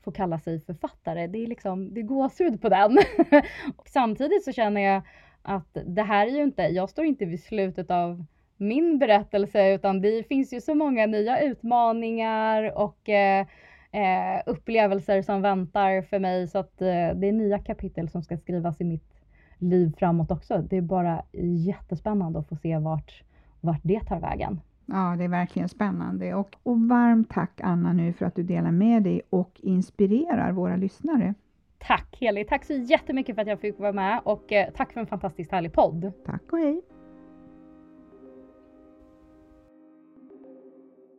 får 0.03 0.11
kalla 0.11 0.39
sig 0.39 0.59
författare. 0.59 1.27
Det 1.27 1.43
är 1.43 1.47
liksom, 1.47 1.93
det 1.93 2.01
är 2.01 2.03
gåshud 2.03 2.61
på 2.61 2.69
den. 2.69 2.97
Samtidigt 3.85 4.43
så 4.43 4.51
känner 4.51 4.81
jag 4.81 5.01
att 5.41 5.77
det 5.85 6.03
här 6.03 6.27
är 6.27 6.31
ju 6.31 6.43
inte, 6.43 6.61
jag 6.61 6.89
står 6.89 7.05
inte 7.05 7.25
vid 7.25 7.43
slutet 7.43 7.91
av 7.91 8.25
min 8.57 8.99
berättelse 8.99 9.73
utan 9.73 10.01
det 10.01 10.27
finns 10.27 10.53
ju 10.53 10.61
så 10.61 10.75
många 10.75 11.05
nya 11.05 11.41
utmaningar 11.41 12.77
och 12.77 13.09
eh, 13.09 13.45
eh, 13.93 14.41
upplevelser 14.45 15.21
som 15.21 15.41
väntar 15.41 16.01
för 16.01 16.19
mig 16.19 16.47
så 16.47 16.59
att 16.59 16.81
eh, 16.81 16.87
det 16.87 17.27
är 17.27 17.31
nya 17.31 17.59
kapitel 17.59 18.09
som 18.09 18.23
ska 18.23 18.37
skrivas 18.37 18.81
i 18.81 18.83
mitt 18.83 19.13
liv 19.57 19.93
framåt 19.97 20.31
också. 20.31 20.57
Det 20.69 20.77
är 20.77 20.81
bara 20.81 21.23
jättespännande 21.65 22.39
att 22.39 22.49
få 22.49 22.55
se 22.55 22.77
vart, 22.77 23.23
vart 23.61 23.81
det 23.83 23.99
tar 23.99 24.19
vägen. 24.19 24.59
Ja, 24.85 25.15
det 25.17 25.23
är 25.23 25.27
verkligen 25.27 25.69
spännande. 25.69 26.33
Och, 26.33 26.55
och 26.63 26.79
varmt 26.79 27.29
tack 27.29 27.61
Anna 27.63 27.93
nu 27.93 28.13
för 28.13 28.25
att 28.25 28.35
du 28.35 28.43
delar 28.43 28.71
med 28.71 29.03
dig 29.03 29.21
och 29.29 29.59
inspirerar 29.63 30.51
våra 30.51 30.75
lyssnare. 30.75 31.33
Tack 31.77 32.17
Heli, 32.19 32.45
tack 32.45 32.65
så 32.65 32.73
jättemycket 32.73 33.35
för 33.35 33.41
att 33.41 33.47
jag 33.47 33.59
fick 33.59 33.79
vara 33.79 33.91
med 33.91 34.21
och 34.23 34.53
eh, 34.53 34.69
tack 34.75 34.93
för 34.93 34.99
en 34.99 35.07
fantastiskt 35.07 35.51
härlig 35.51 35.73
podd. 35.73 36.11
Tack 36.25 36.41
och 36.51 36.59
hej. 36.59 36.81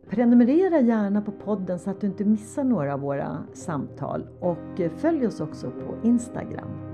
Prenumerera 0.08 0.80
gärna 0.80 1.22
på 1.22 1.32
podden 1.32 1.78
så 1.78 1.90
att 1.90 2.00
du 2.00 2.06
inte 2.06 2.24
missar 2.24 2.64
några 2.64 2.94
av 2.94 3.00
våra 3.00 3.38
samtal 3.52 4.26
och 4.40 4.80
följ 4.96 5.26
oss 5.26 5.40
också 5.40 5.70
på 5.70 6.08
Instagram. 6.08 6.93